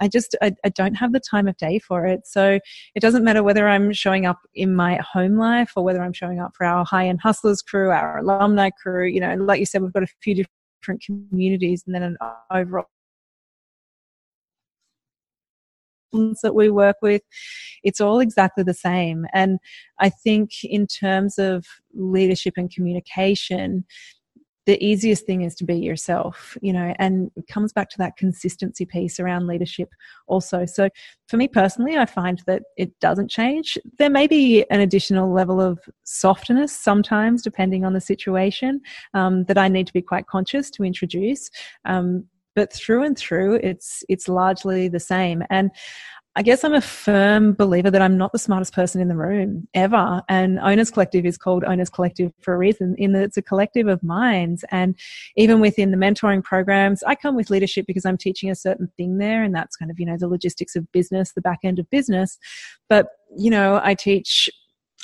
I 0.00 0.08
just 0.08 0.34
I, 0.40 0.52
I, 0.64 0.70
don't 0.70 0.94
have 0.94 1.12
the 1.12 1.20
time 1.20 1.46
of 1.46 1.56
day 1.58 1.78
for 1.78 2.06
it. 2.06 2.26
So 2.26 2.58
it 2.94 3.00
doesn't 3.00 3.22
matter 3.22 3.42
whether 3.42 3.68
I'm 3.68 3.92
showing 3.92 4.26
up 4.26 4.40
in 4.54 4.74
my 4.74 4.96
home 4.96 5.36
life 5.36 5.72
or 5.76 5.84
whether 5.84 6.02
I'm 6.02 6.12
showing 6.12 6.40
up 6.40 6.52
for 6.56 6.66
our 6.66 6.84
high 6.84 7.06
end 7.06 7.20
hustlers 7.20 7.62
crew, 7.62 7.90
our 7.90 8.18
alumni 8.18 8.70
crew. 8.70 9.06
You 9.06 9.20
know, 9.20 9.34
like 9.34 9.60
you 9.60 9.66
said, 9.66 9.82
we've 9.82 9.92
got 9.92 10.02
a 10.02 10.08
few 10.22 10.44
different 10.82 11.02
communities 11.04 11.84
and 11.86 11.94
then 11.94 12.02
an 12.02 12.16
overall 12.50 12.86
that 16.12 16.54
we 16.54 16.70
work 16.70 16.96
with, 17.02 17.22
it's 17.82 18.00
all 18.00 18.20
exactly 18.20 18.64
the 18.64 18.74
same. 18.74 19.26
And 19.32 19.58
I 19.98 20.10
think, 20.10 20.64
in 20.64 20.86
terms 20.86 21.38
of 21.38 21.64
leadership 21.94 22.54
and 22.56 22.70
communication, 22.70 23.84
the 24.64 24.82
easiest 24.84 25.26
thing 25.26 25.42
is 25.42 25.56
to 25.56 25.64
be 25.64 25.74
yourself, 25.74 26.56
you 26.62 26.72
know, 26.72 26.94
and 26.98 27.30
it 27.34 27.48
comes 27.48 27.72
back 27.72 27.90
to 27.90 27.98
that 27.98 28.16
consistency 28.16 28.84
piece 28.84 29.18
around 29.18 29.48
leadership 29.48 29.88
also. 30.28 30.66
So, 30.66 30.88
for 31.26 31.36
me 31.36 31.48
personally, 31.48 31.96
I 31.96 32.06
find 32.06 32.40
that 32.46 32.62
it 32.76 32.98
doesn't 33.00 33.28
change. 33.28 33.76
There 33.98 34.10
may 34.10 34.26
be 34.28 34.64
an 34.70 34.80
additional 34.80 35.32
level 35.32 35.60
of 35.60 35.80
softness 36.04 36.72
sometimes, 36.72 37.42
depending 37.42 37.84
on 37.84 37.92
the 37.92 38.00
situation, 38.00 38.80
um, 39.14 39.44
that 39.44 39.58
I 39.58 39.66
need 39.66 39.88
to 39.88 39.92
be 39.92 40.02
quite 40.02 40.26
conscious 40.26 40.70
to 40.72 40.84
introduce. 40.84 41.50
Um, 41.84 42.24
but 42.54 42.72
through 42.72 43.02
and 43.04 43.18
through 43.18 43.54
it's 43.56 44.04
it's 44.08 44.28
largely 44.28 44.88
the 44.88 45.00
same 45.00 45.42
and 45.50 45.70
I 46.34 46.42
guess 46.42 46.64
I'm 46.64 46.72
a 46.72 46.80
firm 46.80 47.52
believer 47.52 47.90
that 47.90 48.00
I'm 48.00 48.16
not 48.16 48.32
the 48.32 48.38
smartest 48.38 48.72
person 48.72 49.02
in 49.02 49.08
the 49.08 49.16
room 49.16 49.68
ever. 49.74 50.22
And 50.30 50.58
Owners 50.60 50.90
Collective 50.90 51.26
is 51.26 51.36
called 51.36 51.62
Owners 51.62 51.90
Collective 51.90 52.32
for 52.40 52.54
a 52.54 52.58
reason, 52.58 52.94
in 52.96 53.12
that 53.12 53.24
it's 53.24 53.36
a 53.36 53.42
collective 53.42 53.86
of 53.86 54.02
minds. 54.02 54.64
And 54.70 54.98
even 55.36 55.60
within 55.60 55.90
the 55.90 55.98
mentoring 55.98 56.42
programs, 56.42 57.02
I 57.02 57.16
come 57.16 57.36
with 57.36 57.50
leadership 57.50 57.84
because 57.86 58.06
I'm 58.06 58.16
teaching 58.16 58.50
a 58.50 58.54
certain 58.54 58.90
thing 58.96 59.18
there. 59.18 59.42
And 59.42 59.54
that's 59.54 59.76
kind 59.76 59.90
of, 59.90 60.00
you 60.00 60.06
know, 60.06 60.16
the 60.16 60.26
logistics 60.26 60.74
of 60.74 60.90
business, 60.90 61.32
the 61.32 61.42
back 61.42 61.58
end 61.64 61.78
of 61.78 61.90
business. 61.90 62.38
But, 62.88 63.08
you 63.36 63.50
know, 63.50 63.78
I 63.84 63.92
teach 63.92 64.48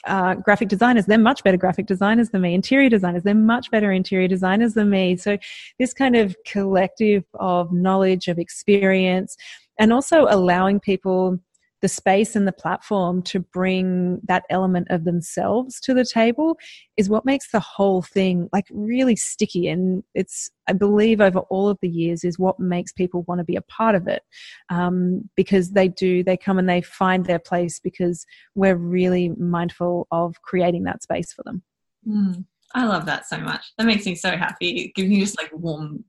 uh, 0.08 0.34
graphic 0.34 0.68
designers, 0.68 1.06
they're 1.06 1.18
much 1.18 1.44
better 1.44 1.56
graphic 1.56 1.86
designers 1.86 2.30
than 2.30 2.40
me. 2.40 2.54
Interior 2.54 2.88
designers, 2.88 3.22
they're 3.22 3.34
much 3.34 3.70
better 3.70 3.92
interior 3.92 4.28
designers 4.28 4.74
than 4.74 4.90
me. 4.90 5.16
So, 5.16 5.38
this 5.78 5.92
kind 5.92 6.16
of 6.16 6.36
collective 6.46 7.24
of 7.34 7.72
knowledge, 7.72 8.28
of 8.28 8.38
experience, 8.38 9.36
and 9.78 9.92
also 9.92 10.26
allowing 10.28 10.80
people 10.80 11.38
the 11.80 11.88
space 11.88 12.34
and 12.34 12.46
the 12.46 12.52
platform 12.52 13.22
to 13.22 13.40
bring 13.40 14.20
that 14.24 14.44
element 14.50 14.88
of 14.90 15.04
themselves 15.04 15.80
to 15.80 15.94
the 15.94 16.04
table 16.04 16.56
is 16.96 17.08
what 17.08 17.24
makes 17.24 17.50
the 17.50 17.60
whole 17.60 18.02
thing 18.02 18.48
like 18.52 18.66
really 18.70 19.16
sticky. 19.16 19.68
And 19.68 20.02
it's 20.14 20.50
i 20.68 20.72
believe 20.72 21.20
over 21.20 21.40
all 21.50 21.68
of 21.68 21.78
the 21.80 21.88
years 21.88 22.24
is 22.24 22.38
what 22.38 22.60
makes 22.60 22.92
people 22.92 23.22
want 23.26 23.38
to 23.38 23.44
be 23.44 23.56
a 23.56 23.62
part 23.62 23.94
of 23.94 24.06
it 24.06 24.22
um, 24.68 25.28
because 25.36 25.70
they 25.70 25.88
do 25.88 26.22
they 26.22 26.36
come 26.36 26.58
and 26.58 26.68
they 26.68 26.82
find 26.82 27.24
their 27.26 27.38
place 27.38 27.80
because 27.80 28.26
we're 28.54 28.76
really 28.76 29.30
mindful 29.30 30.06
of 30.10 30.40
creating 30.42 30.84
that 30.84 31.02
space 31.02 31.32
for 31.32 31.42
them. 31.44 31.62
Mm, 32.06 32.44
i 32.74 32.84
love 32.84 33.06
that 33.06 33.26
so 33.26 33.38
much. 33.38 33.72
That 33.78 33.86
makes 33.86 34.06
me 34.06 34.14
so 34.14 34.36
happy. 34.36 34.70
It 34.82 34.94
gives 34.94 35.08
me 35.08 35.20
just 35.20 35.40
like 35.40 35.50
warm 35.52 36.04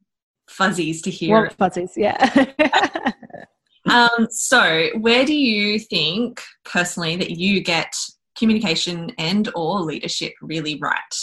fuzzies 0.50 1.02
to 1.04 1.12
hear 1.12 1.30
warm 1.30 1.50
fuzzies 1.52 1.94
yeah 1.96 2.18
um, 3.90 4.28
so, 4.30 4.90
where 4.98 5.26
do 5.26 5.36
you 5.36 5.80
think 5.80 6.42
personally 6.64 7.16
that 7.18 7.32
you 7.32 7.62
get 7.62 7.94
communication 8.38 9.12
and 9.18 9.50
or 9.56 9.82
leadership 9.82 10.34
really 10.42 10.80
right? 10.80 11.16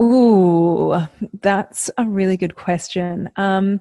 Ooh, 0.00 1.06
that's 1.42 1.90
a 1.98 2.04
really 2.04 2.36
good 2.36 2.56
question. 2.56 3.30
Um, 3.36 3.80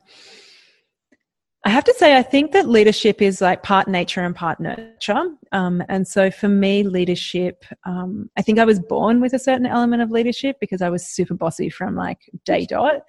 I 1.65 1.69
have 1.69 1.83
to 1.83 1.93
say, 1.93 2.15
I 2.15 2.23
think 2.23 2.53
that 2.53 2.69
leadership 2.69 3.21
is 3.21 3.41
like 3.41 3.63
part 3.63 3.89
nature 3.89 4.21
and 4.21 4.33
part 4.33 4.61
nurture. 4.61 5.35
Um, 5.51 5.83
and 5.89 6.07
so 6.07 6.31
for 6.31 6.47
me, 6.47 6.83
leadership, 6.83 7.65
um, 7.83 8.29
I 8.37 8.41
think 8.41 8.59
I 8.59 8.65
was 8.65 8.79
born 8.79 9.19
with 9.19 9.33
a 9.33 9.39
certain 9.39 9.65
element 9.65 10.01
of 10.01 10.09
leadership 10.09 10.55
because 10.61 10.81
I 10.81 10.89
was 10.89 11.05
super 11.05 11.33
bossy 11.33 11.69
from 11.69 11.95
like 11.95 12.29
day 12.45 12.65
dot. 12.65 13.01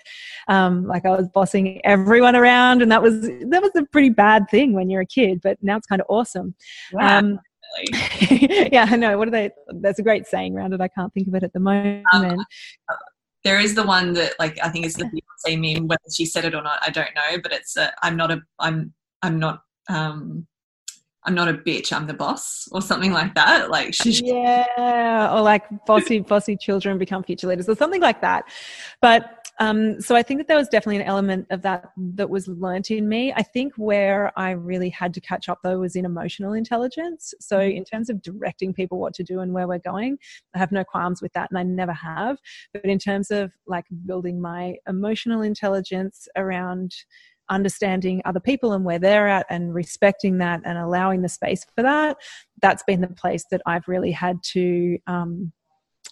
Um, 0.48 0.84
like 0.84 1.06
I 1.06 1.10
was 1.10 1.28
bossing 1.28 1.80
everyone 1.86 2.34
around, 2.34 2.82
and 2.82 2.90
that 2.90 3.02
was 3.02 3.22
that 3.22 3.62
was 3.62 3.70
a 3.76 3.84
pretty 3.84 4.10
bad 4.10 4.50
thing 4.50 4.72
when 4.72 4.90
you're 4.90 5.02
a 5.02 5.06
kid. 5.06 5.40
But 5.40 5.58
now 5.62 5.76
it's 5.76 5.86
kind 5.86 6.00
of 6.00 6.06
awesome. 6.08 6.54
Wow. 6.92 7.18
Um, 7.18 7.40
yeah, 8.30 8.88
I 8.90 8.96
know. 8.96 9.16
What 9.16 9.28
are 9.28 9.30
they? 9.30 9.50
There's 9.68 10.00
a 10.00 10.02
great 10.02 10.26
saying 10.26 10.56
around 10.56 10.72
it. 10.72 10.80
I 10.80 10.88
can't 10.88 11.14
think 11.14 11.28
of 11.28 11.36
it 11.36 11.44
at 11.44 11.52
the 11.52 11.60
moment. 11.60 12.04
There 13.44 13.58
is 13.58 13.74
the 13.74 13.84
one 13.84 14.12
that 14.14 14.34
like 14.38 14.58
I 14.62 14.68
think 14.68 14.86
is 14.86 14.94
the 14.94 15.04
Beyonce 15.04 15.58
meme. 15.58 15.86
Whether 15.86 16.02
she 16.12 16.26
said 16.26 16.44
it 16.44 16.54
or 16.54 16.62
not, 16.62 16.78
I 16.82 16.90
don't 16.90 17.14
know. 17.14 17.38
But 17.42 17.52
it's 17.52 17.76
a, 17.76 17.92
I'm 18.02 18.16
not 18.16 18.30
a 18.30 18.42
I'm 18.58 18.92
I'm 19.22 19.38
not 19.38 19.62
um 19.88 20.46
I'm 21.24 21.34
not 21.34 21.48
a 21.48 21.54
bitch. 21.54 21.92
I'm 21.92 22.06
the 22.06 22.14
boss, 22.14 22.68
or 22.72 22.80
something 22.80 23.12
like 23.12 23.34
that. 23.34 23.70
Like 23.70 23.94
she's 23.94 24.20
yeah, 24.22 25.30
or 25.32 25.42
like 25.42 25.64
bossy 25.86 26.20
bossy 26.20 26.56
children 26.56 26.98
become 26.98 27.22
future 27.22 27.46
leaders, 27.46 27.68
or 27.68 27.76
something 27.76 28.00
like 28.00 28.20
that. 28.22 28.44
But 29.02 29.39
um, 29.60 30.00
so 30.00 30.16
I 30.16 30.22
think 30.22 30.40
that 30.40 30.48
there 30.48 30.56
was 30.56 30.68
definitely 30.68 31.02
an 31.02 31.06
element 31.06 31.46
of 31.50 31.60
that 31.62 31.90
that 32.14 32.30
was 32.30 32.48
learnt 32.48 32.90
in 32.90 33.10
me. 33.10 33.30
I 33.36 33.42
think 33.42 33.74
where 33.76 34.32
I 34.34 34.52
really 34.52 34.88
had 34.88 35.12
to 35.14 35.20
catch 35.20 35.50
up 35.50 35.58
though 35.62 35.78
was 35.78 35.96
in 35.96 36.06
emotional 36.06 36.54
intelligence. 36.54 37.34
So 37.40 37.58
mm-hmm. 37.58 37.76
in 37.76 37.84
terms 37.84 38.08
of 38.08 38.22
directing 38.22 38.72
people 38.72 38.98
what 38.98 39.12
to 39.14 39.22
do 39.22 39.40
and 39.40 39.52
where 39.52 39.68
we're 39.68 39.78
going, 39.78 40.16
I 40.54 40.58
have 40.58 40.72
no 40.72 40.82
qualms 40.82 41.20
with 41.20 41.34
that, 41.34 41.50
and 41.50 41.58
I 41.58 41.62
never 41.62 41.92
have. 41.92 42.38
But 42.72 42.86
in 42.86 42.98
terms 42.98 43.30
of 43.30 43.52
like 43.66 43.84
building 44.06 44.40
my 44.40 44.76
emotional 44.88 45.42
intelligence 45.42 46.26
around 46.36 46.94
understanding 47.50 48.22
other 48.24 48.40
people 48.40 48.72
and 48.72 48.84
where 48.84 48.98
they're 48.98 49.28
at 49.28 49.44
and 49.50 49.74
respecting 49.74 50.38
that 50.38 50.60
and 50.64 50.78
allowing 50.78 51.20
the 51.20 51.28
space 51.28 51.66
for 51.74 51.82
that 51.82 52.16
that's 52.62 52.84
been 52.84 53.00
the 53.00 53.08
place 53.08 53.44
that 53.50 53.60
i've 53.66 53.88
really 53.88 54.12
had 54.12 54.40
to 54.44 54.96
um, 55.08 55.52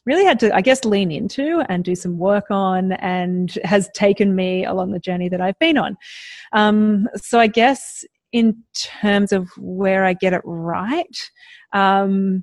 really 0.09 0.25
had 0.25 0.41
to, 0.41 0.53
I 0.55 0.63
guess, 0.63 0.85
lean 0.85 1.13
into 1.13 1.63
and 1.69 1.85
do 1.85 1.95
some 1.95 2.19
work 2.19 2.47
on, 2.51 2.93
and 2.93 3.57
has 3.63 3.89
taken 3.95 4.35
me 4.35 4.65
along 4.65 4.91
the 4.91 4.99
journey 4.99 5.29
that 5.29 5.41
I've 5.41 5.59
been 5.59 5.79
on. 5.79 5.97
Um, 6.53 7.07
so 7.15 7.39
I 7.39 7.47
guess 7.47 8.05
in 8.33 8.57
terms 8.75 9.33
of 9.33 9.49
where 9.57 10.05
I 10.05 10.15
get 10.15 10.33
it 10.33 10.43
right, 10.45 11.31
um, 11.73 12.43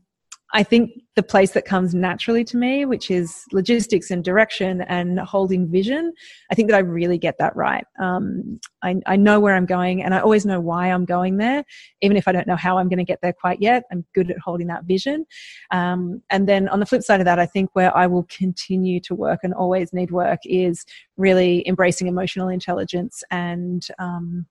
I 0.53 0.63
think 0.63 0.91
the 1.15 1.23
place 1.23 1.51
that 1.51 1.65
comes 1.65 1.95
naturally 1.95 2.43
to 2.45 2.57
me, 2.57 2.85
which 2.85 3.09
is 3.09 3.43
logistics 3.51 4.11
and 4.11 4.23
direction 4.23 4.81
and 4.81 5.19
holding 5.19 5.69
vision, 5.69 6.13
I 6.51 6.55
think 6.55 6.69
that 6.69 6.75
I 6.75 6.79
really 6.79 7.17
get 7.17 7.37
that 7.39 7.55
right. 7.55 7.85
Um, 7.99 8.59
I, 8.83 8.95
I, 9.05 9.15
know 9.15 9.39
where 9.39 9.55
I'm 9.55 9.65
going 9.65 10.03
and 10.03 10.13
I 10.13 10.19
always 10.19 10.45
know 10.45 10.59
why 10.59 10.91
I'm 10.91 11.05
going 11.05 11.37
there, 11.37 11.63
even 12.01 12.15
if 12.15 12.27
I 12.27 12.31
don't 12.31 12.47
know 12.47 12.55
how 12.55 12.77
I'm 12.77 12.89
going 12.89 12.99
to 12.99 13.05
get 13.05 13.19
there 13.21 13.33
quite 13.33 13.61
yet. 13.61 13.83
I'm 13.91 14.05
good 14.13 14.29
at 14.29 14.37
holding 14.39 14.67
that 14.67 14.83
vision. 14.83 15.25
Um, 15.71 16.21
and 16.29 16.47
then 16.47 16.69
on 16.69 16.79
the 16.79 16.85
flip 16.85 17.01
side 17.01 17.21
of 17.21 17.25
that, 17.25 17.39
I 17.39 17.45
think 17.45 17.71
where 17.73 17.95
I 17.95 18.05
will 18.07 18.23
continue 18.29 18.99
to 19.01 19.15
work 19.15 19.39
and 19.43 19.53
always 19.53 19.93
need 19.93 20.11
work 20.11 20.39
is 20.45 20.85
really 21.17 21.67
embracing 21.67 22.07
emotional 22.07 22.49
intelligence 22.49 23.23
and 23.31 23.87
um, 23.99 24.45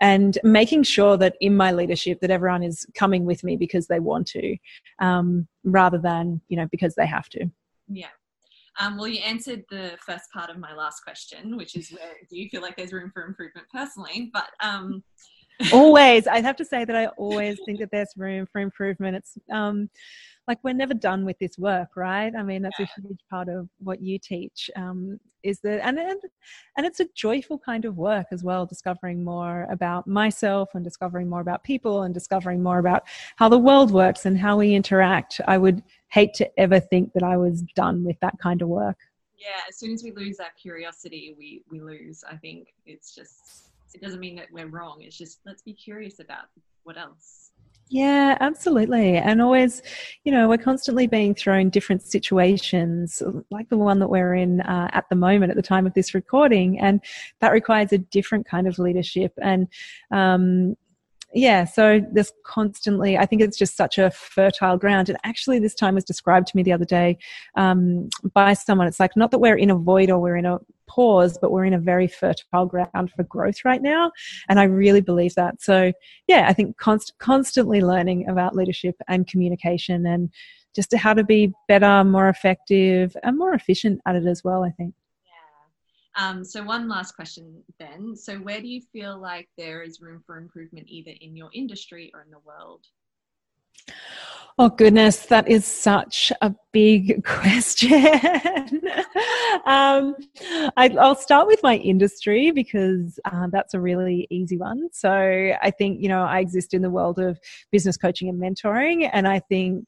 and 0.00 0.38
making 0.42 0.82
sure 0.82 1.16
that 1.16 1.36
in 1.40 1.56
my 1.56 1.72
leadership 1.72 2.20
that 2.20 2.30
everyone 2.30 2.62
is 2.62 2.86
coming 2.94 3.24
with 3.24 3.44
me 3.44 3.56
because 3.56 3.86
they 3.86 4.00
want 4.00 4.26
to 4.28 4.56
um, 4.98 5.46
rather 5.64 5.98
than 5.98 6.40
you 6.48 6.56
know 6.56 6.66
because 6.70 6.94
they 6.94 7.06
have 7.06 7.28
to. 7.30 7.50
Yeah. 7.88 8.06
Um, 8.78 8.96
well 8.96 9.08
you 9.08 9.20
answered 9.20 9.64
the 9.70 9.98
first 10.04 10.30
part 10.32 10.48
of 10.48 10.56
my 10.58 10.74
last 10.74 11.02
question 11.02 11.56
which 11.56 11.76
is 11.76 11.90
where 11.90 12.14
do 12.30 12.38
you 12.38 12.48
feel 12.48 12.62
like 12.62 12.76
there's 12.76 12.92
room 12.92 13.10
for 13.12 13.24
improvement 13.24 13.66
personally? 13.72 14.30
But 14.32 14.50
um, 14.60 15.02
always. 15.72 16.26
I 16.26 16.40
have 16.40 16.56
to 16.56 16.64
say 16.64 16.84
that 16.84 16.96
i 16.96 17.06
always 17.18 17.58
think 17.66 17.78
that 17.80 17.90
there's 17.90 18.12
room 18.16 18.46
for 18.50 18.60
improvement. 18.60 19.16
It's 19.16 19.38
um, 19.52 19.90
like 20.50 20.58
we're 20.64 20.74
never 20.74 20.94
done 20.94 21.24
with 21.24 21.38
this 21.38 21.56
work 21.58 21.90
right 21.94 22.32
i 22.36 22.42
mean 22.42 22.62
that's 22.62 22.78
yeah. 22.80 22.86
a 22.98 23.00
huge 23.02 23.20
part 23.30 23.48
of 23.48 23.68
what 23.78 24.02
you 24.02 24.18
teach 24.18 24.68
um, 24.74 25.18
is 25.44 25.60
that 25.60 25.80
and, 25.86 25.96
and 25.98 26.20
and 26.76 26.84
it's 26.84 26.98
a 26.98 27.06
joyful 27.14 27.56
kind 27.58 27.84
of 27.84 27.96
work 27.96 28.26
as 28.32 28.42
well 28.42 28.66
discovering 28.66 29.22
more 29.22 29.68
about 29.70 30.08
myself 30.08 30.68
and 30.74 30.82
discovering 30.82 31.28
more 31.28 31.40
about 31.40 31.62
people 31.62 32.02
and 32.02 32.12
discovering 32.12 32.60
more 32.62 32.80
about 32.80 33.04
how 33.36 33.48
the 33.48 33.58
world 33.58 33.92
works 33.92 34.26
and 34.26 34.36
how 34.36 34.56
we 34.56 34.74
interact 34.74 35.40
i 35.46 35.56
would 35.56 35.84
hate 36.08 36.34
to 36.34 36.46
ever 36.58 36.80
think 36.80 37.12
that 37.12 37.22
i 37.22 37.36
was 37.36 37.62
done 37.76 38.04
with 38.04 38.18
that 38.20 38.36
kind 38.40 38.60
of 38.60 38.68
work 38.68 38.98
yeah, 39.40 39.62
as 39.70 39.78
soon 39.78 39.94
as 39.94 40.04
we 40.04 40.12
lose 40.12 40.38
our 40.38 40.50
curiosity, 40.60 41.34
we 41.38 41.62
we 41.70 41.80
lose. 41.80 42.22
I 42.30 42.36
think 42.36 42.74
it's 42.84 43.14
just 43.14 43.70
it 43.94 44.02
doesn't 44.02 44.20
mean 44.20 44.36
that 44.36 44.48
we're 44.52 44.68
wrong. 44.68 44.98
It's 45.00 45.16
just 45.16 45.40
let's 45.46 45.62
be 45.62 45.72
curious 45.72 46.20
about 46.20 46.44
what 46.84 46.98
else. 46.98 47.49
Yeah, 47.92 48.36
absolutely. 48.38 49.16
And 49.16 49.42
always, 49.42 49.82
you 50.22 50.30
know, 50.30 50.48
we're 50.48 50.58
constantly 50.58 51.08
being 51.08 51.34
thrown 51.34 51.70
different 51.70 52.02
situations, 52.02 53.20
like 53.50 53.68
the 53.68 53.76
one 53.76 53.98
that 53.98 54.06
we're 54.06 54.34
in 54.34 54.60
uh, 54.60 54.88
at 54.92 55.08
the 55.08 55.16
moment 55.16 55.50
at 55.50 55.56
the 55.56 55.62
time 55.62 55.88
of 55.88 55.94
this 55.94 56.14
recording. 56.14 56.78
And 56.78 57.00
that 57.40 57.50
requires 57.50 57.92
a 57.92 57.98
different 57.98 58.46
kind 58.46 58.68
of 58.68 58.78
leadership. 58.78 59.32
And, 59.42 59.66
um, 60.12 60.76
yeah, 61.32 61.64
so 61.64 62.00
there's 62.12 62.32
constantly, 62.44 63.16
I 63.16 63.24
think 63.26 63.40
it's 63.40 63.56
just 63.56 63.76
such 63.76 63.98
a 63.98 64.10
fertile 64.10 64.76
ground. 64.76 65.08
And 65.08 65.18
actually, 65.24 65.58
this 65.58 65.74
time 65.74 65.94
was 65.94 66.04
described 66.04 66.48
to 66.48 66.56
me 66.56 66.62
the 66.62 66.72
other 66.72 66.84
day 66.84 67.18
um, 67.54 68.08
by 68.34 68.54
someone. 68.54 68.86
It's 68.88 69.00
like, 69.00 69.16
not 69.16 69.30
that 69.30 69.38
we're 69.38 69.56
in 69.56 69.70
a 69.70 69.76
void 69.76 70.10
or 70.10 70.18
we're 70.18 70.36
in 70.36 70.46
a 70.46 70.58
pause, 70.88 71.38
but 71.40 71.52
we're 71.52 71.64
in 71.64 71.74
a 71.74 71.78
very 71.78 72.08
fertile 72.08 72.66
ground 72.66 73.12
for 73.14 73.22
growth 73.22 73.64
right 73.64 73.80
now. 73.80 74.10
And 74.48 74.58
I 74.58 74.64
really 74.64 75.00
believe 75.00 75.34
that. 75.36 75.62
So, 75.62 75.92
yeah, 76.26 76.46
I 76.48 76.52
think 76.52 76.76
const- 76.78 77.14
constantly 77.18 77.80
learning 77.80 78.28
about 78.28 78.56
leadership 78.56 78.96
and 79.06 79.26
communication 79.26 80.06
and 80.06 80.30
just 80.74 80.94
how 80.94 81.14
to 81.14 81.24
be 81.24 81.52
better, 81.68 82.04
more 82.04 82.28
effective, 82.28 83.16
and 83.22 83.38
more 83.38 83.54
efficient 83.54 84.00
at 84.06 84.16
it 84.16 84.26
as 84.26 84.42
well, 84.42 84.64
I 84.64 84.70
think. 84.70 84.94
Um, 86.16 86.44
so, 86.44 86.62
one 86.62 86.88
last 86.88 87.12
question 87.12 87.62
then. 87.78 88.16
So, 88.16 88.36
where 88.38 88.60
do 88.60 88.66
you 88.66 88.82
feel 88.92 89.20
like 89.20 89.48
there 89.56 89.82
is 89.82 90.00
room 90.00 90.22
for 90.26 90.38
improvement 90.38 90.86
either 90.88 91.12
in 91.20 91.36
your 91.36 91.50
industry 91.54 92.10
or 92.14 92.22
in 92.22 92.30
the 92.30 92.40
world? 92.40 92.84
Oh, 94.58 94.68
goodness, 94.68 95.26
that 95.26 95.48
is 95.48 95.64
such 95.64 96.32
a 96.42 96.54
big 96.72 97.24
question. 97.24 97.94
um, 99.64 100.16
I, 100.76 100.90
will 100.92 101.14
start 101.14 101.46
with 101.46 101.62
my 101.62 101.76
industry 101.76 102.50
because 102.50 103.18
uh, 103.24 103.46
that's 103.50 103.72
a 103.72 103.80
really 103.80 104.26
easy 104.30 104.58
one. 104.58 104.88
So, 104.92 105.10
I 105.10 105.70
think, 105.70 106.02
you 106.02 106.08
know, 106.08 106.24
I 106.24 106.40
exist 106.40 106.74
in 106.74 106.82
the 106.82 106.90
world 106.90 107.18
of 107.18 107.38
business 107.70 107.96
coaching 107.96 108.28
and 108.28 108.40
mentoring, 108.40 109.08
and 109.12 109.26
I 109.26 109.38
think 109.38 109.86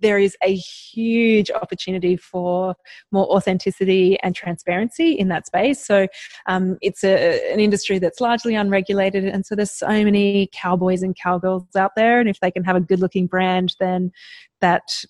there 0.00 0.18
is 0.18 0.36
a 0.42 0.54
huge 0.54 1.50
opportunity 1.50 2.16
for 2.16 2.74
more 3.10 3.26
authenticity 3.34 4.18
and 4.20 4.34
transparency 4.34 5.12
in 5.12 5.28
that 5.28 5.46
space. 5.46 5.84
So 5.84 6.06
um, 6.46 6.76
it's 6.80 7.04
a, 7.04 7.52
an 7.52 7.60
industry 7.60 7.98
that's 7.98 8.20
largely 8.20 8.54
unregulated, 8.54 9.24
and 9.24 9.44
so 9.46 9.54
there's 9.54 9.70
so 9.70 9.88
many 9.88 10.48
cowboys 10.52 11.02
and 11.02 11.16
cowgirls 11.16 11.64
out 11.76 11.92
there. 11.96 12.20
And 12.20 12.28
if 12.28 12.40
they 12.40 12.50
can 12.50 12.64
have 12.64 12.76
a 12.76 12.80
good-looking 12.80 13.26
brand, 13.26 13.74
then 13.80 14.12
that 14.60 15.04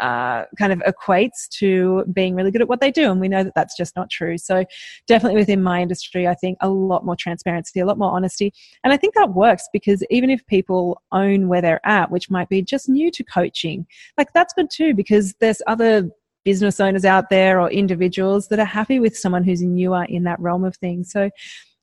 uh, 0.00 0.44
kind 0.58 0.72
of 0.72 0.80
equates 0.80 1.48
to 1.58 2.04
being 2.12 2.34
really 2.34 2.50
good 2.50 2.60
at 2.60 2.68
what 2.68 2.80
they 2.80 2.90
do. 2.90 3.10
And 3.10 3.20
we 3.20 3.28
know 3.28 3.44
that 3.44 3.54
that's 3.54 3.76
just 3.76 3.96
not 3.96 4.10
true. 4.10 4.38
So, 4.38 4.64
definitely 5.06 5.38
within 5.38 5.62
my 5.62 5.80
industry, 5.82 6.26
I 6.26 6.34
think 6.34 6.58
a 6.60 6.68
lot 6.68 7.04
more 7.04 7.16
transparency, 7.16 7.80
a 7.80 7.86
lot 7.86 7.98
more 7.98 8.10
honesty. 8.10 8.52
And 8.82 8.92
I 8.92 8.96
think 8.96 9.14
that 9.14 9.34
works 9.34 9.68
because 9.72 10.02
even 10.10 10.30
if 10.30 10.44
people 10.46 11.02
own 11.12 11.48
where 11.48 11.62
they're 11.62 11.86
at, 11.86 12.10
which 12.10 12.30
might 12.30 12.48
be 12.48 12.62
just 12.62 12.88
new 12.88 13.10
to 13.10 13.24
coaching, 13.24 13.86
like 14.18 14.32
that's 14.32 14.54
good 14.54 14.68
too 14.70 14.94
because 14.94 15.34
there's 15.40 15.62
other 15.66 16.10
business 16.44 16.78
owners 16.78 17.04
out 17.04 17.30
there 17.30 17.60
or 17.60 17.70
individuals 17.70 18.48
that 18.48 18.58
are 18.58 18.64
happy 18.64 19.00
with 19.00 19.16
someone 19.16 19.44
who's 19.44 19.62
newer 19.62 20.04
in 20.04 20.24
that 20.24 20.38
realm 20.40 20.64
of 20.64 20.76
things. 20.76 21.10
So, 21.10 21.30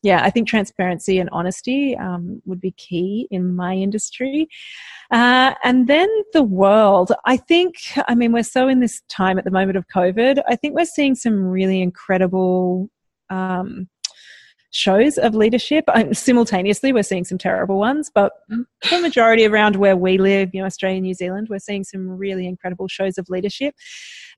yeah, 0.04 0.24
I 0.24 0.30
think 0.32 0.48
transparency 0.48 1.20
and 1.20 1.30
honesty 1.32 1.96
um, 1.96 2.42
would 2.46 2.60
be 2.60 2.72
key 2.72 3.28
in 3.30 3.56
my 3.56 3.76
industry. 3.76 4.48
Uh, 5.12 5.54
and 5.64 5.88
then 5.88 6.10
the 6.34 6.44
world. 6.44 7.12
I 7.26 7.38
think, 7.38 7.76
I 8.08 8.16
mean, 8.16 8.32
we're 8.32 8.44
so 8.44 8.68
in 8.68 8.80
this 8.80 9.02
time 9.10 9.38
at 9.38 9.46
the 9.46 9.52
moment 9.52 9.78
of 9.78 9.88
COVID. 9.88 10.42
I 10.48 10.56
think 10.56 10.76
we're 10.76 10.86
seeing 10.86 11.14
some 11.14 11.44
really 11.44 11.82
incredible 11.82 12.90
um, 13.30 13.90
shows 14.72 15.18
of 15.18 15.36
leadership. 15.36 15.84
Um, 15.94 16.14
simultaneously, 16.14 16.94
we're 16.94 17.04
seeing 17.04 17.26
some 17.26 17.38
terrible 17.38 17.78
ones, 17.78 18.10
but 18.14 18.32
the 18.48 19.02
majority 19.02 19.46
around 19.46 19.76
where 19.76 19.98
we 19.98 20.18
live, 20.18 20.50
you 20.54 20.62
know, 20.62 20.66
Australia, 20.66 20.98
and 20.98 21.06
New 21.06 21.14
Zealand, 21.14 21.48
we're 21.50 21.60
seeing 21.60 21.84
some 21.84 22.08
really 22.08 22.48
incredible 22.48 22.88
shows 22.88 23.18
of 23.18 23.30
leadership. 23.30 23.76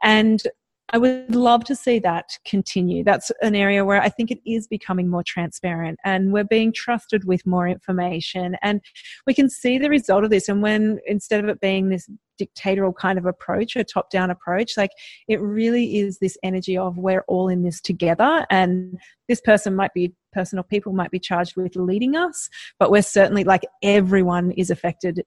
And 0.02 0.44
I 0.90 0.98
would 0.98 1.34
love 1.34 1.64
to 1.66 1.76
see 1.76 2.00
that 2.00 2.38
continue. 2.46 3.04
That's 3.04 3.32
an 3.42 3.56
area 3.56 3.86
where 3.86 4.02
I 4.02 4.10
think 4.10 4.30
it 4.30 4.40
is 4.46 4.68
becoming 4.68 5.08
more 5.08 5.24
transparent 5.26 5.98
and 6.04 6.32
we're 6.32 6.44
being 6.44 6.74
trusted 6.74 7.26
with 7.26 7.46
more 7.48 7.68
information. 7.68 8.58
And 8.62 8.82
we 9.26 9.34
can 9.34 9.50
see 9.50 9.78
the 9.78 9.90
result 9.90 10.24
of 10.24 10.30
this. 10.30 10.50
And 10.50 10.62
when 10.62 11.00
instead 11.08 11.44
of 11.44 11.50
it 11.50 11.62
being 11.62 11.90
this 11.90 12.10
dictatorial 12.38 12.94
kind 12.94 13.18
of 13.18 13.26
approach, 13.26 13.76
a 13.76 13.84
top 13.84 14.10
down 14.10 14.30
approach, 14.30 14.74
like 14.76 14.92
it 15.28 15.40
really 15.40 15.98
is 15.98 16.20
this 16.20 16.38
energy 16.44 16.78
of 16.78 16.98
we're 16.98 17.24
all 17.28 17.48
in 17.48 17.64
this 17.64 17.80
together. 17.80 18.46
And 18.50 19.00
this 19.30 19.42
person 19.42 19.76
might 19.76 19.94
be, 19.94 20.14
person 20.34 20.60
or 20.60 20.64
people 20.64 20.94
might 20.94 21.12
be 21.12 21.20
charged 21.20 21.56
with 21.56 21.76
leading 21.76 22.16
us, 22.16 22.50
but 22.78 22.92
we're 22.92 23.04
certainly 23.04 23.46
like 23.46 23.64
everyone 23.82 24.52
is 24.52 24.70
affected 24.70 25.24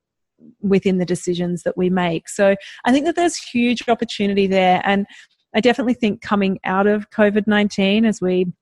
within 0.61 0.99
the 0.99 1.07
decisions 1.07 1.63
that 1.63 1.77
we 1.77 1.89
make. 1.89 2.29
So 2.29 2.57
I 2.85 2.93
think 2.93 3.07
that 3.07 3.17
there's 3.17 3.37
huge 3.37 3.89
opportunity 3.89 4.47
there. 4.47 4.83
And 4.85 5.07
I 5.57 5.61
definitely 5.61 5.95
think 5.95 6.21
coming 6.21 6.61
out 6.65 6.87
of 6.87 7.11
COVID 7.11 7.47
19 7.47 8.05
as 8.05 8.21
we 8.21 8.53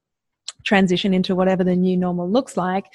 transition 0.63 1.13
into 1.13 1.35
whatever 1.35 1.63
the 1.63 1.77
new 1.77 1.95
normal 1.95 2.31
looks 2.31 2.57
like 2.57 2.87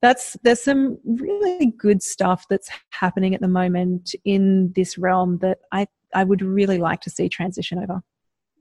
that's 0.00 0.36
there's 0.44 0.62
some 0.62 0.96
really 1.04 1.66
good 1.76 2.00
stuff 2.00 2.46
that's 2.48 2.68
happening 2.90 3.34
at 3.34 3.40
the 3.40 3.48
moment 3.48 4.14
in 4.24 4.72
this 4.76 4.96
realm 4.96 5.38
that 5.38 5.58
i 5.72 5.84
i 6.14 6.22
would 6.22 6.40
really 6.40 6.78
like 6.78 7.00
to 7.00 7.10
see 7.10 7.28
transition 7.28 7.78
over. 7.78 8.00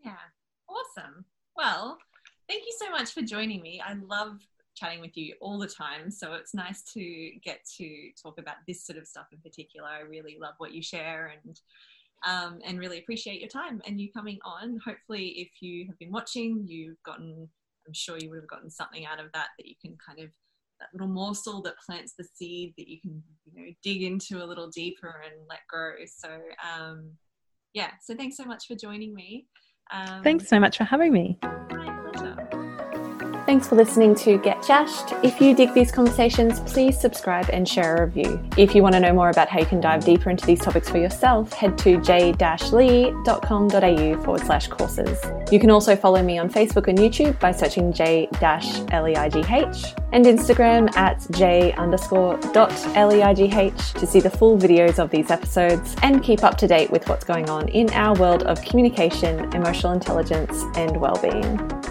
Yeah. 0.04 0.16
Awesome. 0.68 1.26
Well 1.56 2.00
thank 2.50 2.64
you 2.66 2.74
so 2.80 2.90
much 2.90 3.12
for 3.12 3.22
joining 3.22 3.62
me. 3.62 3.82
I 3.86 3.94
love 3.94 4.40
chatting 4.76 5.00
with 5.00 5.16
you 5.16 5.36
all 5.42 5.60
the 5.60 5.68
time 5.68 6.10
so 6.10 6.34
it's 6.34 6.54
nice 6.54 6.82
to 6.94 7.32
get 7.44 7.60
to 7.78 8.10
talk 8.22 8.40
about 8.40 8.56
this 8.68 8.84
sort 8.84 8.98
of 8.98 9.06
stuff 9.06 9.28
in 9.32 9.40
particular. 9.40 9.88
I 9.88 10.00
really 10.02 10.38
love 10.40 10.56
what 10.58 10.74
you 10.74 10.82
share 10.82 11.34
and 11.46 11.60
um, 12.26 12.60
and 12.66 12.80
really 12.80 13.00
appreciate 13.00 13.40
your 13.40 13.50
time 13.50 13.82
and 13.88 14.00
you 14.00 14.12
coming 14.12 14.40
on. 14.44 14.80
Hopefully, 14.86 15.28
if 15.38 15.50
you 15.62 15.86
have 15.88 15.98
been 16.00 16.12
watching, 16.12 16.64
you've 16.68 17.02
gotten, 17.06 17.48
I'm 17.88 17.94
sure 17.94 18.18
you 18.18 18.30
would 18.30 18.40
have 18.40 18.50
gotten 18.50 18.70
something 18.70 19.06
out 19.06 19.20
of 19.20 19.32
that 19.34 19.50
that 19.58 19.68
you 19.68 19.76
can 19.82 19.96
kind 20.06 20.20
of, 20.20 20.30
that 20.80 20.90
little 20.94 21.08
morsel 21.08 21.62
that 21.62 21.76
plants 21.86 22.16
the 22.18 22.26
seed 22.34 22.74
that 22.78 22.90
you 22.90 23.00
can, 23.00 23.24
you 23.46 23.54
know, 23.54 23.72
dig 23.84 24.04
into 24.04 24.44
a 24.44 24.46
little 24.46 24.70
deeper 24.70 25.22
and 25.24 25.36
let 25.50 25.60
grow. 25.70 25.94
So, 26.06 26.40
um, 26.78 27.12
yeah, 27.74 27.92
so 28.02 28.16
thanks 28.16 28.36
so 28.38 28.44
much 28.44 28.66
for 28.68 28.76
joining 28.76 29.14
me. 29.14 29.48
Um, 29.94 30.24
thanks 30.24 30.50
so 30.50 30.60
much 30.60 30.78
for 30.78 30.84
having 30.84 31.14
me. 31.14 31.40
Thanks 33.46 33.68
for 33.68 33.76
listening 33.76 34.16
to 34.16 34.40
Get 34.40 34.64
Jashed. 34.64 35.24
If 35.24 35.40
you 35.40 35.54
dig 35.54 35.76
these 35.76 35.92
conversations, 35.92 36.62
please 36.62 37.00
subscribe 37.00 37.48
and 37.54 37.70
share 37.70 37.98
a 37.98 38.08
review. 38.08 38.44
If 38.58 38.74
you 38.74 38.82
want 38.82 38.96
to 38.96 39.00
know 39.00 39.14
more 39.14 39.30
about 39.30 39.50
how 39.50 39.60
you 39.60 39.68
can 39.68 39.80
dive 39.80 40.04
deeper 40.04 40.32
into 40.32 40.48
these 40.48 40.60
topics 40.60 40.90
for 40.90 40.98
yourself, 40.98 41.54
head 41.54 41.78
to 41.80 42.02
j-leigh.com.au 42.02 44.24
forward 44.24 44.42
slash 44.42 44.68
courses. 44.68 45.20
You 45.52 45.60
can 45.60 45.70
also 45.70 45.96
follow 45.96 46.24
me 46.24 46.40
on 46.40 46.50
Facebook 46.50 46.88
and 46.88 46.98
YouTube 46.98 47.40
by 47.40 47.52
searching 47.52 47.94
j-leigh 47.94 48.28
and 50.12 50.26
Instagram 50.26 50.92
at 50.96 51.24
j 51.30 51.72
underscore 51.74 52.40
leigh 52.56 53.72
to 54.00 54.08
see 54.08 54.22
the 54.22 54.32
full 54.32 54.58
videos 54.58 54.98
of 54.98 55.12
these 55.12 55.30
episodes 55.30 55.96
and 56.02 56.24
keep 56.24 56.44
up 56.44 56.58
to 56.58 56.66
date 56.66 56.90
with 56.90 57.08
what's 57.08 57.24
going 57.24 57.48
on 57.52 57.70
in 57.70 57.92
our 57.92 58.16
world 58.16 58.42
of 58.44 58.60
communication, 58.64 59.54
emotional 59.54 59.94
intelligence, 59.94 60.64
and 60.76 61.00
well-being. 61.00 61.85